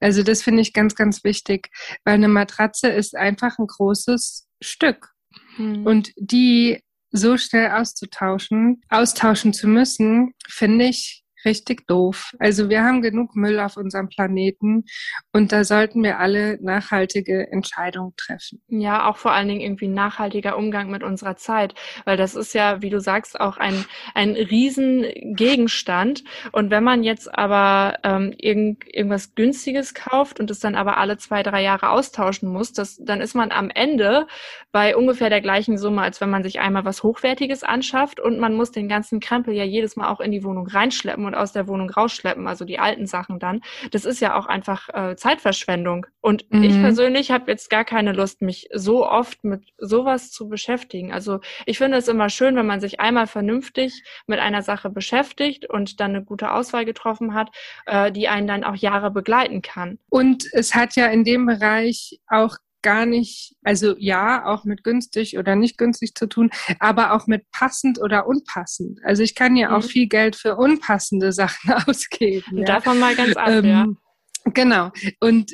also 0.00 0.22
das 0.22 0.42
finde 0.42 0.62
ich 0.62 0.72
ganz, 0.72 0.94
ganz 0.94 1.24
wichtig, 1.24 1.70
weil 2.04 2.14
eine 2.14 2.28
Matratze 2.28 2.88
ist 2.88 3.16
einfach 3.16 3.58
ein 3.58 3.66
großes 3.66 4.46
Stück. 4.60 5.12
Mhm. 5.56 5.84
Und 5.84 6.12
die 6.16 6.80
so 7.10 7.36
schnell 7.36 7.70
auszutauschen, 7.70 8.82
austauschen 8.88 9.52
zu 9.52 9.68
müssen, 9.68 10.34
finde 10.48 10.86
ich 10.86 11.24
richtig 11.48 11.86
doof. 11.86 12.34
Also 12.38 12.68
wir 12.68 12.84
haben 12.84 13.00
genug 13.00 13.34
Müll 13.34 13.58
auf 13.58 13.76
unserem 13.76 14.08
Planeten 14.08 14.84
und 15.32 15.50
da 15.50 15.64
sollten 15.64 16.02
wir 16.02 16.18
alle 16.18 16.58
nachhaltige 16.62 17.50
Entscheidungen 17.50 18.12
treffen. 18.16 18.62
Ja, 18.68 19.08
auch 19.08 19.16
vor 19.16 19.32
allen 19.32 19.48
Dingen 19.48 19.62
irgendwie 19.62 19.88
nachhaltiger 19.88 20.56
Umgang 20.58 20.90
mit 20.90 21.02
unserer 21.02 21.36
Zeit, 21.36 21.74
weil 22.04 22.16
das 22.18 22.34
ist 22.34 22.52
ja, 22.52 22.82
wie 22.82 22.90
du 22.90 23.00
sagst, 23.00 23.40
auch 23.40 23.56
ein, 23.56 23.86
ein 24.14 24.32
Riesengegenstand. 24.34 26.22
Und 26.52 26.70
wenn 26.70 26.84
man 26.84 27.02
jetzt 27.02 27.34
aber 27.34 27.98
ähm, 28.04 28.34
irgend, 28.36 28.84
irgendwas 28.86 29.34
Günstiges 29.34 29.94
kauft 29.94 30.38
und 30.38 30.50
es 30.50 30.60
dann 30.60 30.74
aber 30.74 30.98
alle 30.98 31.16
zwei, 31.16 31.42
drei 31.42 31.62
Jahre 31.62 31.90
austauschen 31.90 32.50
muss, 32.50 32.72
das, 32.72 33.00
dann 33.02 33.22
ist 33.22 33.34
man 33.34 33.52
am 33.52 33.70
Ende 33.70 34.26
bei 34.70 34.96
ungefähr 34.96 35.30
der 35.30 35.40
gleichen 35.40 35.78
Summe, 35.78 36.02
als 36.02 36.20
wenn 36.20 36.28
man 36.28 36.42
sich 36.42 36.60
einmal 36.60 36.84
was 36.84 37.02
Hochwertiges 37.02 37.64
anschafft 37.64 38.20
und 38.20 38.38
man 38.38 38.54
muss 38.54 38.70
den 38.70 38.88
ganzen 38.88 39.20
Krempel 39.20 39.54
ja 39.54 39.64
jedes 39.64 39.96
Mal 39.96 40.08
auch 40.08 40.20
in 40.20 40.30
die 40.30 40.44
Wohnung 40.44 40.66
reinschleppen 40.66 41.24
und 41.24 41.34
aus 41.38 41.52
der 41.52 41.68
Wohnung 41.68 41.90
rausschleppen, 41.90 42.46
also 42.46 42.64
die 42.64 42.78
alten 42.78 43.06
Sachen 43.06 43.38
dann. 43.38 43.60
Das 43.90 44.04
ist 44.04 44.20
ja 44.20 44.36
auch 44.36 44.46
einfach 44.46 44.88
äh, 44.90 45.16
Zeitverschwendung. 45.16 46.06
Und 46.20 46.50
mhm. 46.50 46.62
ich 46.62 46.80
persönlich 46.80 47.30
habe 47.30 47.50
jetzt 47.50 47.70
gar 47.70 47.84
keine 47.84 48.12
Lust, 48.12 48.42
mich 48.42 48.68
so 48.72 49.06
oft 49.06 49.44
mit 49.44 49.64
sowas 49.78 50.30
zu 50.30 50.48
beschäftigen. 50.48 51.12
Also 51.12 51.40
ich 51.66 51.78
finde 51.78 51.98
es 51.98 52.08
immer 52.08 52.28
schön, 52.28 52.56
wenn 52.56 52.66
man 52.66 52.80
sich 52.80 53.00
einmal 53.00 53.26
vernünftig 53.26 54.02
mit 54.26 54.38
einer 54.38 54.62
Sache 54.62 54.90
beschäftigt 54.90 55.68
und 55.68 56.00
dann 56.00 56.14
eine 56.14 56.24
gute 56.24 56.52
Auswahl 56.52 56.84
getroffen 56.84 57.34
hat, 57.34 57.50
äh, 57.86 58.12
die 58.12 58.28
einen 58.28 58.46
dann 58.46 58.64
auch 58.64 58.76
Jahre 58.76 59.10
begleiten 59.10 59.62
kann. 59.62 59.98
Und 60.10 60.44
es 60.52 60.74
hat 60.74 60.96
ja 60.96 61.06
in 61.06 61.24
dem 61.24 61.46
Bereich 61.46 62.20
auch 62.28 62.56
gar 62.82 63.06
nicht, 63.06 63.56
also 63.62 63.94
ja, 63.98 64.46
auch 64.46 64.64
mit 64.64 64.84
günstig 64.84 65.38
oder 65.38 65.56
nicht 65.56 65.78
günstig 65.78 66.14
zu 66.14 66.28
tun, 66.28 66.50
aber 66.78 67.12
auch 67.12 67.26
mit 67.26 67.50
passend 67.50 68.00
oder 68.00 68.26
unpassend. 68.26 69.00
Also 69.04 69.22
ich 69.22 69.34
kann 69.34 69.56
ja 69.56 69.70
mhm. 69.70 69.74
auch 69.74 69.84
viel 69.84 70.08
Geld 70.08 70.36
für 70.36 70.56
unpassende 70.56 71.32
Sachen 71.32 71.72
ausgeben. 71.86 72.58
Ja. 72.58 72.64
Davon 72.64 72.98
mal 72.98 73.14
ganz 73.14 73.36
ab, 73.36 73.48
ähm, 73.48 73.64
ja. 73.64 73.86
Genau. 74.54 74.90
Und 75.20 75.52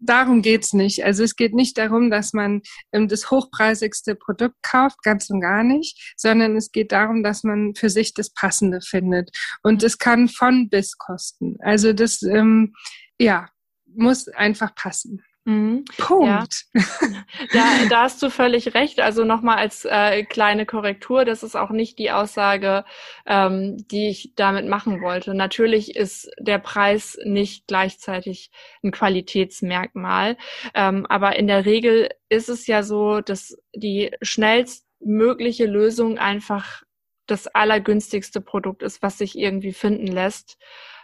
darum 0.00 0.42
geht's 0.42 0.72
nicht. 0.72 1.04
Also 1.04 1.24
es 1.24 1.36
geht 1.36 1.54
nicht 1.54 1.76
darum, 1.78 2.10
dass 2.10 2.32
man 2.32 2.62
ähm, 2.92 3.08
das 3.08 3.30
hochpreisigste 3.30 4.14
Produkt 4.14 4.56
kauft, 4.62 5.02
ganz 5.02 5.30
und 5.30 5.40
gar 5.40 5.62
nicht, 5.62 6.14
sondern 6.16 6.56
es 6.56 6.72
geht 6.72 6.92
darum, 6.92 7.22
dass 7.22 7.44
man 7.44 7.74
für 7.74 7.90
sich 7.90 8.14
das 8.14 8.30
Passende 8.30 8.80
findet. 8.80 9.30
Und 9.62 9.82
es 9.82 9.98
kann 9.98 10.28
von 10.28 10.68
bis 10.68 10.96
kosten. 10.96 11.56
Also 11.60 11.92
das, 11.92 12.22
ähm, 12.22 12.74
ja, 13.18 13.48
muss 13.86 14.28
einfach 14.28 14.74
passen. 14.74 15.22
Mhm. 15.50 15.84
Punkt. 15.96 16.66
Ja. 16.74 16.80
Da, 17.52 17.84
da 17.88 18.02
hast 18.02 18.22
du 18.22 18.30
völlig 18.30 18.74
recht. 18.74 19.00
Also 19.00 19.24
nochmal 19.24 19.56
als 19.58 19.84
äh, 19.84 20.24
kleine 20.24 20.66
Korrektur, 20.66 21.24
das 21.24 21.42
ist 21.42 21.56
auch 21.56 21.70
nicht 21.70 21.98
die 21.98 22.10
Aussage, 22.12 22.84
ähm, 23.26 23.76
die 23.90 24.08
ich 24.10 24.32
damit 24.36 24.66
machen 24.66 25.00
wollte. 25.00 25.34
Natürlich 25.34 25.96
ist 25.96 26.30
der 26.38 26.58
Preis 26.58 27.18
nicht 27.24 27.66
gleichzeitig 27.66 28.50
ein 28.84 28.92
Qualitätsmerkmal, 28.92 30.36
ähm, 30.74 31.06
aber 31.08 31.36
in 31.36 31.46
der 31.48 31.64
Regel 31.64 32.10
ist 32.28 32.48
es 32.48 32.66
ja 32.66 32.82
so, 32.82 33.20
dass 33.20 33.56
die 33.74 34.10
schnellstmögliche 34.22 35.66
Lösung 35.66 36.18
einfach 36.18 36.82
das 37.26 37.46
allergünstigste 37.48 38.40
Produkt 38.40 38.82
ist, 38.82 39.02
was 39.02 39.18
sich 39.18 39.36
irgendwie 39.38 39.72
finden 39.72 40.06
lässt. 40.06 40.58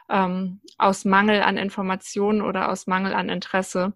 ähm, 0.09 0.61
aus 0.79 1.05
Mangel 1.05 1.43
an 1.43 1.57
Informationen 1.57 2.43
oder 2.43 2.71
aus 2.71 2.87
Mangel 2.87 3.15
an 3.15 3.29
Interesse. 3.29 3.95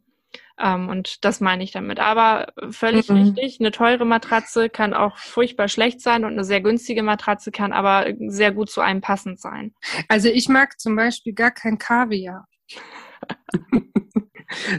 Ähm, 0.61 0.89
und 0.89 1.25
das 1.25 1.41
meine 1.41 1.65
ich 1.65 1.73
damit. 1.73 1.99
Aber 2.01 2.53
völlig 2.71 3.09
mhm. 3.09 3.17
richtig, 3.17 3.59
eine 3.61 3.71
teure 3.71 4.05
Matratze 4.05 4.69
kann 4.69 4.95
auch 4.95 5.17
furchtbar 5.17 5.69
schlecht 5.69 6.01
sein 6.01 6.25
und 6.25 6.33
eine 6.33 6.45
sehr 6.45 6.61
günstige 6.61 7.03
Matratze 7.03 7.51
kann 7.51 7.73
aber 7.73 8.07
sehr 8.29 8.53
gut 8.53 8.71
zu 8.71 8.81
einem 8.81 9.01
passend 9.01 9.41
sein. 9.41 9.75
Also 10.09 10.29
ich 10.29 10.49
mag 10.49 10.79
zum 10.79 10.97
Beispiel 10.97 11.33
gar 11.33 11.51
kein 11.51 11.79
Kaviar. 11.79 12.47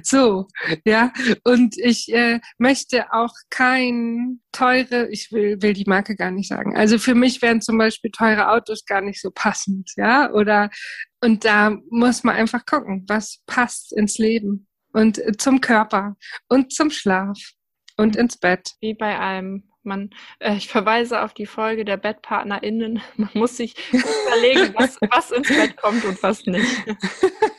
So, 0.03 0.47
ja. 0.85 1.13
Und 1.43 1.77
ich 1.77 2.11
äh, 2.13 2.39
möchte 2.57 3.13
auch 3.13 3.33
kein 3.49 4.41
teure, 4.51 5.09
ich 5.09 5.31
will, 5.31 5.61
will 5.61 5.73
die 5.73 5.85
Marke 5.87 6.15
gar 6.15 6.31
nicht 6.31 6.49
sagen. 6.49 6.75
Also 6.75 6.99
für 6.99 7.15
mich 7.15 7.41
wären 7.41 7.61
zum 7.61 7.77
Beispiel 7.77 8.11
teure 8.11 8.49
Autos 8.51 8.85
gar 8.85 9.01
nicht 9.01 9.21
so 9.21 9.31
passend, 9.31 9.91
ja. 9.95 10.31
Oder 10.31 10.69
und 11.21 11.45
da 11.45 11.77
muss 11.89 12.23
man 12.23 12.35
einfach 12.35 12.65
gucken, 12.65 13.05
was 13.07 13.41
passt 13.45 13.93
ins 13.93 14.17
Leben 14.17 14.67
und 14.93 15.21
zum 15.41 15.61
Körper 15.61 16.15
und 16.47 16.73
zum 16.73 16.89
Schlaf 16.91 17.37
und 17.97 18.15
ins 18.15 18.37
Bett. 18.37 18.71
Wie 18.81 18.93
bei 18.93 19.17
allem. 19.17 19.67
Man, 19.83 20.11
äh, 20.39 20.55
ich 20.55 20.67
verweise 20.67 21.23
auf 21.23 21.33
die 21.33 21.47
Folge 21.47 21.85
der 21.85 21.97
BettpartnerInnen. 21.97 23.01
Man 23.15 23.29
muss 23.33 23.57
sich 23.57 23.75
überlegen, 23.91 24.73
was, 24.77 24.97
was 25.09 25.31
ins 25.31 25.47
Bett 25.47 25.75
kommt 25.77 26.05
und 26.05 26.21
was 26.21 26.45
nicht. 26.45 26.85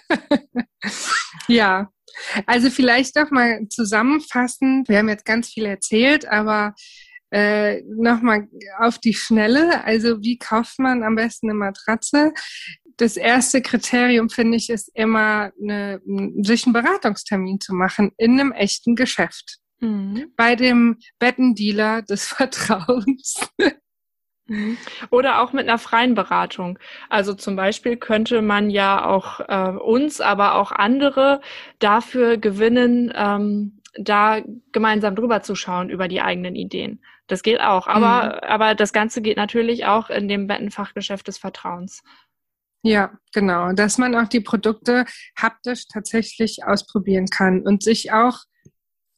ja, 1.49 1.91
also 2.47 2.71
vielleicht 2.71 3.17
doch 3.17 3.31
mal 3.33 3.67
zusammenfassend. 3.69 4.89
Wir 4.89 4.99
haben 4.99 5.09
jetzt 5.09 5.25
ganz 5.25 5.49
viel 5.49 5.67
erzählt, 5.67 6.27
aber 6.27 6.75
äh, 7.33 7.83
nochmal 7.87 8.47
auf 8.79 8.99
die 8.99 9.15
Schnelle. 9.15 9.83
Also 9.85 10.21
wie 10.21 10.39
kauft 10.39 10.79
man 10.79 11.03
am 11.03 11.17
besten 11.17 11.49
eine 11.49 11.59
Matratze? 11.59 12.33
Das 12.97 13.17
erste 13.17 13.63
Kriterium, 13.63 14.29
finde 14.29 14.57
ich, 14.57 14.71
ist 14.71 14.91
immer, 14.95 15.53
eine, 15.61 16.01
sich 16.43 16.67
einen 16.67 16.73
Beratungstermin 16.73 17.61
zu 17.61 17.75
machen 17.75 18.13
in 18.17 18.39
einem 18.39 18.53
echten 18.53 18.97
Geschäft. 18.97 19.59
Mhm. 19.81 20.33
Bei 20.37 20.57
dem 20.57 20.99
Bettendealer 21.19 22.03
des 22.03 22.27
Vertrauens. 22.29 23.41
Mhm. 24.47 24.77
Oder 25.11 25.41
auch 25.41 25.53
mit 25.53 25.69
einer 25.69 25.79
freien 25.79 26.15
Beratung. 26.15 26.79
Also 27.09 27.35
zum 27.35 27.57
Beispiel 27.57 27.97
könnte 27.97 28.43
man 28.43 28.71
ja 28.71 29.05
auch 29.05 29.41
äh, 29.41 29.77
uns, 29.77 30.21
aber 30.21 30.55
auch 30.55 30.73
andere 30.73 31.41
dafür 31.79 32.37
gewinnen, 32.37 33.13
ähm, 33.15 33.81
da 33.95 34.41
gemeinsam 34.73 35.15
drüber 35.15 35.43
zu 35.43 35.55
schauen 35.55 35.91
über 35.91 36.09
die 36.09 36.23
eigenen 36.23 36.55
Ideen. 36.57 37.03
Das 37.27 37.43
geht 37.43 37.61
auch. 37.61 37.87
Aber, 37.87 38.41
mhm. 38.43 38.49
aber 38.49 38.75
das 38.75 38.93
Ganze 38.93 39.23
geht 39.23 39.37
natürlich 39.37 39.87
auch 39.87 40.11
in 40.11 40.29
dem 40.29 40.47
Bettenfachgeschäft 40.47 41.29
des 41.29 41.39
Vertrauens. 41.39 42.03
Ja, 42.83 43.13
genau. 43.33 43.73
Dass 43.73 43.99
man 43.99 44.15
auch 44.15 44.29
die 44.29 44.41
Produkte 44.41 45.05
haptisch 45.39 45.87
tatsächlich 45.87 46.65
ausprobieren 46.65 47.27
kann 47.27 47.63
und 47.63 47.83
sich 47.83 48.13
auch 48.13 48.41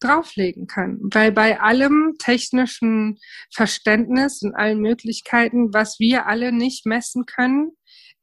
drauflegen 0.01 0.67
kann. 0.67 0.99
Weil 1.03 1.33
bei 1.33 1.61
allem 1.61 2.15
technischen 2.19 3.19
Verständnis 3.53 4.43
und 4.43 4.55
allen 4.55 4.81
Möglichkeiten, 4.81 5.73
was 5.73 5.99
wir 5.99 6.27
alle 6.27 6.53
nicht 6.53 6.85
messen 6.85 7.25
können, 7.25 7.73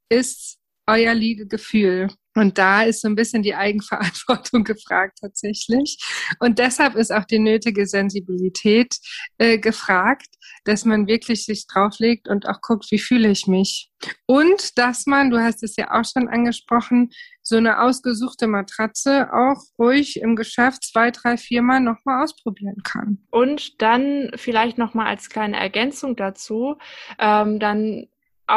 ist 0.09 0.59
euer 0.87 1.13
Liegegefühl. 1.15 2.09
Und 2.35 2.57
da 2.57 2.83
ist 2.83 3.01
so 3.01 3.07
ein 3.07 3.15
bisschen 3.15 3.43
die 3.43 3.55
Eigenverantwortung 3.55 4.63
gefragt 4.63 5.19
tatsächlich. 5.21 5.97
Und 6.39 6.59
deshalb 6.59 6.95
ist 6.95 7.11
auch 7.11 7.25
die 7.25 7.39
nötige 7.39 7.85
Sensibilität 7.87 8.95
äh, 9.37 9.57
gefragt, 9.57 10.27
dass 10.63 10.85
man 10.85 11.07
wirklich 11.07 11.45
sich 11.45 11.65
drauflegt 11.67 12.27
und 12.27 12.47
auch 12.47 12.61
guckt, 12.61 12.85
wie 12.91 12.99
fühle 12.99 13.29
ich 13.29 13.47
mich. 13.47 13.89
Und 14.25 14.77
dass 14.77 15.05
man, 15.05 15.29
du 15.29 15.39
hast 15.39 15.63
es 15.63 15.75
ja 15.75 15.91
auch 15.91 16.05
schon 16.05 16.27
angesprochen, 16.27 17.11
so 17.43 17.57
eine 17.57 17.81
ausgesuchte 17.81 18.47
Matratze 18.47 19.29
auch 19.33 19.61
ruhig 19.77 20.21
im 20.21 20.35
Geschäft 20.35 20.83
zwei, 20.83 21.11
drei, 21.11 21.37
viermal 21.37 21.79
nochmal 21.79 22.23
ausprobieren 22.23 22.81
kann. 22.83 23.19
Und 23.31 23.81
dann 23.81 24.31
vielleicht 24.35 24.77
nochmal 24.77 25.07
als 25.07 25.29
kleine 25.29 25.57
Ergänzung 25.57 26.15
dazu, 26.15 26.77
ähm, 27.19 27.59
dann 27.59 28.07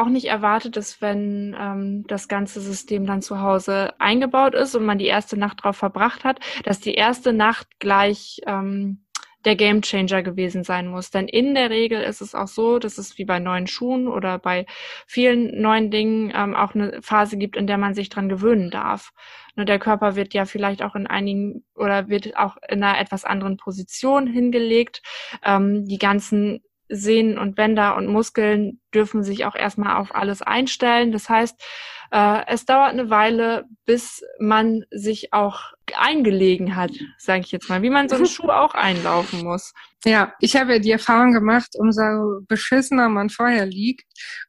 auch 0.00 0.08
nicht 0.08 0.26
erwartet, 0.26 0.76
dass 0.76 1.00
wenn 1.00 1.56
ähm, 1.58 2.04
das 2.08 2.28
ganze 2.28 2.60
System 2.60 3.06
dann 3.06 3.22
zu 3.22 3.40
Hause 3.40 3.94
eingebaut 3.98 4.54
ist 4.54 4.74
und 4.74 4.84
man 4.84 4.98
die 4.98 5.06
erste 5.06 5.36
Nacht 5.36 5.62
drauf 5.62 5.76
verbracht 5.76 6.24
hat, 6.24 6.40
dass 6.64 6.80
die 6.80 6.94
erste 6.94 7.32
Nacht 7.32 7.66
gleich 7.78 8.40
ähm, 8.46 9.04
der 9.44 9.56
Gamechanger 9.56 10.22
gewesen 10.22 10.64
sein 10.64 10.88
muss. 10.88 11.10
Denn 11.10 11.28
in 11.28 11.54
der 11.54 11.70
Regel 11.70 12.00
ist 12.00 12.20
es 12.20 12.34
auch 12.34 12.48
so, 12.48 12.78
dass 12.78 12.98
es 12.98 13.18
wie 13.18 13.24
bei 13.24 13.38
neuen 13.38 13.66
Schuhen 13.66 14.08
oder 14.08 14.38
bei 14.38 14.66
vielen 15.06 15.60
neuen 15.60 15.90
Dingen 15.90 16.32
ähm, 16.34 16.54
auch 16.54 16.74
eine 16.74 17.00
Phase 17.02 17.36
gibt, 17.36 17.56
in 17.56 17.66
der 17.66 17.78
man 17.78 17.94
sich 17.94 18.08
dran 18.08 18.28
gewöhnen 18.28 18.70
darf. 18.70 19.12
Nur 19.54 19.66
der 19.66 19.78
Körper 19.78 20.16
wird 20.16 20.34
ja 20.34 20.46
vielleicht 20.46 20.82
auch 20.82 20.94
in 20.94 21.06
einigen 21.06 21.64
oder 21.74 22.08
wird 22.08 22.36
auch 22.36 22.56
in 22.68 22.82
einer 22.82 22.98
etwas 22.98 23.24
anderen 23.24 23.56
Position 23.56 24.26
hingelegt. 24.26 25.02
Ähm, 25.44 25.84
die 25.86 25.98
ganzen 25.98 26.62
Sehnen 26.94 27.38
und 27.38 27.54
Bänder 27.54 27.96
und 27.96 28.06
Muskeln 28.06 28.80
dürfen 28.94 29.22
sich 29.22 29.44
auch 29.44 29.54
erstmal 29.54 29.96
auf 29.96 30.14
alles 30.14 30.42
einstellen. 30.42 31.12
Das 31.12 31.28
heißt, 31.28 31.60
äh, 32.10 32.46
es 32.46 32.64
dauert 32.64 32.92
eine 32.92 33.10
Weile, 33.10 33.64
bis 33.86 34.22
man 34.38 34.84
sich 34.90 35.32
auch 35.32 35.72
eingelegen 35.96 36.76
hat, 36.76 36.92
sage 37.18 37.40
ich 37.40 37.52
jetzt 37.52 37.68
mal, 37.68 37.82
wie 37.82 37.90
man 37.90 38.08
so 38.08 38.16
einen 38.16 38.26
Schuh 38.26 38.50
auch 38.50 38.74
einlaufen 38.74 39.42
muss. 39.42 39.72
Ja, 40.04 40.32
ich 40.38 40.56
habe 40.56 40.74
ja 40.74 40.78
die 40.78 40.90
Erfahrung 40.90 41.32
gemacht, 41.32 41.70
umso 41.76 42.40
beschissener 42.46 43.08
man 43.08 43.30
vorher 43.30 43.66
liegt, 43.66 44.04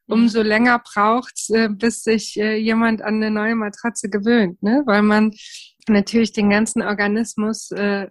umso 0.06 0.42
länger 0.42 0.78
braucht's, 0.78 1.50
äh, 1.50 1.68
bis 1.68 2.02
sich 2.04 2.38
äh, 2.38 2.56
jemand 2.56 3.02
an 3.02 3.16
eine 3.16 3.30
neue 3.30 3.54
Matratze 3.54 4.08
gewöhnt, 4.08 4.62
ne? 4.62 4.82
weil 4.86 5.02
man 5.02 5.32
natürlich 5.88 6.32
den 6.32 6.50
ganzen 6.50 6.82
Organismus 6.82 7.70
äh, 7.72 8.08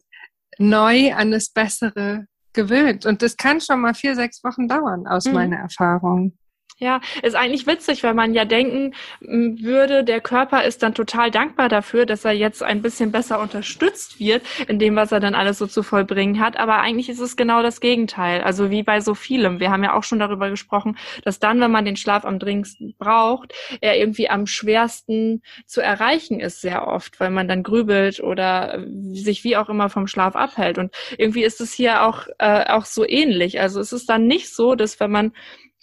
neu 0.57 1.13
an 1.13 1.31
das 1.31 1.49
Bessere 1.49 2.25
gewöhnt. 2.55 3.05
Und 3.05 3.21
das 3.21 3.37
kann 3.37 3.61
schon 3.61 3.81
mal 3.81 3.93
vier, 3.93 4.15
sechs 4.15 4.43
Wochen 4.43 4.67
dauern, 4.67 5.05
aus 5.05 5.25
mhm. 5.25 5.33
meiner 5.33 5.57
Erfahrung. 5.57 6.33
Ja, 6.77 6.99
ist 7.23 7.37
eigentlich 7.37 7.67
witzig, 7.67 8.03
weil 8.03 8.13
man 8.13 8.33
ja 8.33 8.43
denken 8.43 8.95
würde, 9.21 10.03
der 10.03 10.19
Körper 10.19 10.65
ist 10.65 10.83
dann 10.83 10.93
total 10.93 11.31
dankbar 11.31 11.69
dafür, 11.69 12.05
dass 12.05 12.25
er 12.25 12.33
jetzt 12.33 12.61
ein 12.63 12.81
bisschen 12.81 13.13
besser 13.13 13.39
unterstützt 13.39 14.19
wird 14.19 14.41
in 14.67 14.77
dem, 14.77 14.97
was 14.97 15.13
er 15.13 15.21
dann 15.21 15.35
alles 15.35 15.57
so 15.57 15.67
zu 15.67 15.83
vollbringen 15.83 16.41
hat. 16.41 16.57
Aber 16.57 16.81
eigentlich 16.81 17.07
ist 17.07 17.21
es 17.21 17.37
genau 17.37 17.63
das 17.63 17.79
Gegenteil. 17.79 18.41
Also 18.41 18.71
wie 18.71 18.83
bei 18.83 18.99
so 18.99 19.15
vielem. 19.15 19.61
Wir 19.61 19.71
haben 19.71 19.85
ja 19.85 19.93
auch 19.93 20.03
schon 20.03 20.19
darüber 20.19 20.49
gesprochen, 20.49 20.97
dass 21.23 21.39
dann, 21.39 21.61
wenn 21.61 21.71
man 21.71 21.85
den 21.85 21.95
Schlaf 21.95 22.25
am 22.25 22.39
dringendsten 22.39 22.93
braucht, 22.97 23.53
er 23.79 23.97
irgendwie 23.97 24.29
am 24.29 24.45
schwersten 24.45 25.43
zu 25.65 25.79
erreichen 25.79 26.41
ist 26.41 26.59
sehr 26.59 26.87
oft, 26.89 27.21
weil 27.21 27.29
man 27.29 27.47
dann 27.47 27.63
grübelt 27.63 28.19
oder 28.19 28.83
sich 29.13 29.45
wie 29.45 29.55
auch 29.55 29.69
immer 29.69 29.89
vom 29.89 30.07
Schlaf 30.07 30.35
abhält. 30.35 30.77
Und 30.77 30.93
irgendwie 31.17 31.45
ist 31.45 31.61
es 31.61 31.71
hier 31.71 32.03
auch, 32.03 32.27
äh, 32.37 32.65
auch 32.69 32.83
so 32.83 33.07
ähnlich. 33.07 33.61
Also 33.61 33.79
es 33.79 33.93
ist 33.93 34.09
dann 34.09 34.27
nicht 34.27 34.53
so, 34.53 34.75
dass 34.75 34.99
wenn 34.99 35.11
man 35.11 35.31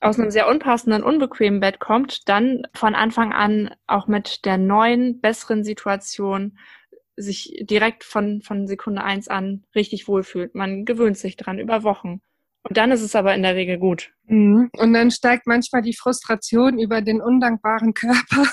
aus 0.02 0.18
einem 0.18 0.30
sehr 0.30 0.48
unpassenden, 0.48 1.02
unbequemen 1.02 1.60
Bett 1.60 1.78
kommt, 1.78 2.28
dann 2.28 2.62
von 2.74 2.94
Anfang 2.94 3.32
an 3.32 3.74
auch 3.86 4.08
mit 4.08 4.44
der 4.44 4.58
neuen, 4.58 5.20
besseren 5.20 5.64
Situation 5.64 6.58
sich 7.16 7.54
direkt 7.62 8.04
von, 8.04 8.42
von 8.42 8.66
Sekunde 8.66 9.04
eins 9.04 9.28
an 9.28 9.64
richtig 9.74 10.08
wohlfühlt. 10.08 10.54
Man 10.54 10.84
gewöhnt 10.84 11.18
sich 11.18 11.36
dran 11.36 11.58
über 11.58 11.82
Wochen. 11.84 12.20
Und 12.64 12.76
dann 12.76 12.92
ist 12.92 13.02
es 13.02 13.16
aber 13.16 13.34
in 13.34 13.42
der 13.42 13.54
Regel 13.54 13.78
gut. 13.78 14.12
Mhm. 14.26 14.70
Und 14.76 14.92
dann 14.92 15.10
steigt 15.10 15.46
manchmal 15.46 15.82
die 15.82 15.96
Frustration 15.96 16.78
über 16.78 17.00
den 17.00 17.20
undankbaren 17.20 17.92
Körper. 17.94 18.46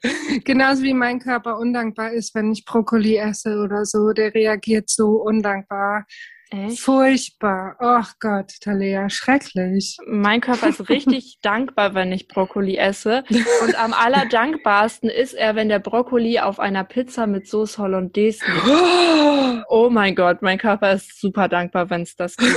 Genauso 0.44 0.82
wie 0.82 0.94
mein 0.94 1.20
Körper 1.20 1.58
undankbar 1.58 2.12
ist, 2.12 2.34
wenn 2.34 2.52
ich 2.52 2.64
Brokkoli 2.64 3.16
esse 3.16 3.60
oder 3.62 3.84
so. 3.84 4.12
Der 4.12 4.34
reagiert 4.34 4.88
so 4.88 5.22
undankbar. 5.22 6.06
Echt? 6.54 6.80
Furchtbar. 6.80 7.76
Ach 7.80 8.12
oh 8.12 8.16
Gott, 8.20 8.52
Talea, 8.60 9.10
schrecklich. 9.10 9.96
Mein 10.06 10.40
Körper 10.40 10.68
ist 10.68 10.88
richtig 10.88 11.38
dankbar, 11.42 11.94
wenn 11.94 12.12
ich 12.12 12.28
Brokkoli 12.28 12.76
esse. 12.76 13.24
Und 13.62 13.74
am 13.76 13.92
allerdankbarsten 13.92 15.10
ist 15.10 15.34
er, 15.34 15.56
wenn 15.56 15.68
der 15.68 15.80
Brokkoli 15.80 16.38
auf 16.38 16.60
einer 16.60 16.84
Pizza 16.84 17.26
mit 17.26 17.48
Sauce 17.48 17.78
Hollandaise 17.78 18.44
liegt. 18.46 19.64
Oh 19.68 19.88
mein 19.90 20.14
Gott, 20.14 20.42
mein 20.42 20.58
Körper 20.58 20.92
ist 20.92 21.20
super 21.20 21.48
dankbar, 21.48 21.88
wenn 21.90 22.02
es 22.02 22.14
das 22.16 22.36
gibt. 22.36 22.56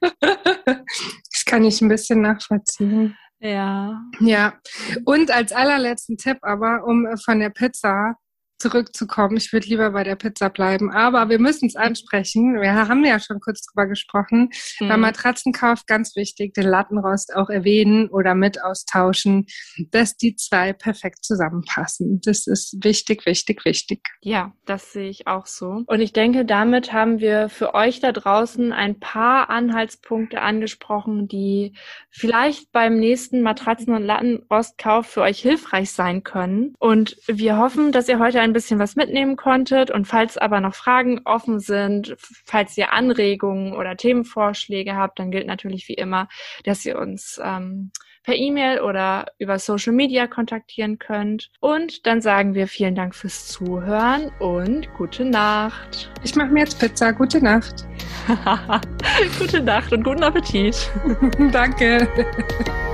Das 0.66 1.44
kann 1.44 1.64
ich 1.64 1.80
ein 1.82 1.88
bisschen 1.88 2.22
nachvollziehen. 2.22 3.16
Ja. 3.38 4.00
Ja. 4.20 4.54
Und 5.04 5.30
als 5.30 5.52
allerletzten 5.52 6.16
Tipp 6.16 6.38
aber, 6.42 6.84
um 6.86 7.06
von 7.22 7.40
der 7.40 7.50
Pizza 7.50 8.16
zurückzukommen. 8.58 9.36
Ich 9.36 9.52
würde 9.52 9.66
lieber 9.66 9.90
bei 9.90 10.04
der 10.04 10.16
Pizza 10.16 10.48
bleiben, 10.48 10.90
aber 10.90 11.28
wir 11.28 11.38
müssen 11.38 11.66
es 11.66 11.76
ansprechen. 11.76 12.60
Wir 12.60 12.74
haben 12.74 13.04
ja 13.04 13.18
schon 13.18 13.40
kurz 13.40 13.62
drüber 13.62 13.86
gesprochen. 13.86 14.50
Mhm. 14.80 14.88
Beim 14.88 15.00
Matratzenkauf 15.00 15.86
ganz 15.86 16.16
wichtig, 16.16 16.54
den 16.54 16.66
Lattenrost 16.66 17.34
auch 17.34 17.50
erwähnen 17.50 18.08
oder 18.08 18.34
mit 18.34 18.62
austauschen, 18.62 19.46
dass 19.90 20.16
die 20.16 20.36
zwei 20.36 20.72
perfekt 20.72 21.24
zusammenpassen. 21.24 22.20
Das 22.24 22.46
ist 22.46 22.76
wichtig, 22.82 23.26
wichtig, 23.26 23.64
wichtig. 23.64 24.00
Ja, 24.20 24.52
das 24.66 24.92
sehe 24.92 25.08
ich 25.08 25.26
auch 25.26 25.46
so. 25.46 25.82
Und 25.86 26.00
ich 26.00 26.12
denke, 26.12 26.44
damit 26.44 26.92
haben 26.92 27.20
wir 27.20 27.48
für 27.48 27.74
euch 27.74 28.00
da 28.00 28.12
draußen 28.12 28.72
ein 28.72 29.00
paar 29.00 29.50
Anhaltspunkte 29.50 30.40
angesprochen, 30.40 31.28
die 31.28 31.74
vielleicht 32.10 32.70
beim 32.72 32.98
nächsten 32.98 33.42
Matratzen- 33.42 33.94
und 33.94 34.04
Lattenrostkauf 34.04 35.06
für 35.06 35.22
euch 35.22 35.40
hilfreich 35.40 35.90
sein 35.90 36.22
können. 36.22 36.74
Und 36.78 37.16
wir 37.26 37.58
hoffen, 37.58 37.92
dass 37.92 38.08
ihr 38.08 38.18
heute 38.18 38.40
ein 38.44 38.52
bisschen 38.52 38.78
was 38.78 38.96
mitnehmen 38.96 39.36
konntet. 39.36 39.90
Und 39.90 40.06
falls 40.06 40.38
aber 40.38 40.60
noch 40.60 40.74
Fragen 40.74 41.20
offen 41.24 41.58
sind, 41.58 42.14
falls 42.44 42.76
ihr 42.76 42.92
Anregungen 42.92 43.74
oder 43.74 43.96
Themenvorschläge 43.96 44.94
habt, 44.94 45.18
dann 45.18 45.30
gilt 45.30 45.46
natürlich 45.46 45.88
wie 45.88 45.94
immer, 45.94 46.28
dass 46.64 46.84
ihr 46.84 46.98
uns 46.98 47.40
ähm, 47.42 47.90
per 48.24 48.34
E-Mail 48.34 48.80
oder 48.80 49.26
über 49.38 49.58
Social 49.58 49.92
Media 49.92 50.26
kontaktieren 50.26 50.98
könnt. 50.98 51.50
Und 51.60 52.06
dann 52.06 52.20
sagen 52.20 52.54
wir 52.54 52.66
vielen 52.66 52.94
Dank 52.94 53.14
fürs 53.14 53.46
Zuhören 53.48 54.32
und 54.40 54.92
gute 54.94 55.24
Nacht. 55.24 56.10
Ich 56.24 56.34
mache 56.34 56.48
mir 56.48 56.60
jetzt 56.60 56.80
Pizza. 56.80 57.12
Gute 57.12 57.42
Nacht. 57.42 57.86
gute 59.38 59.62
Nacht 59.62 59.92
und 59.92 60.02
guten 60.02 60.22
Appetit. 60.22 60.90
Danke. 61.52 62.08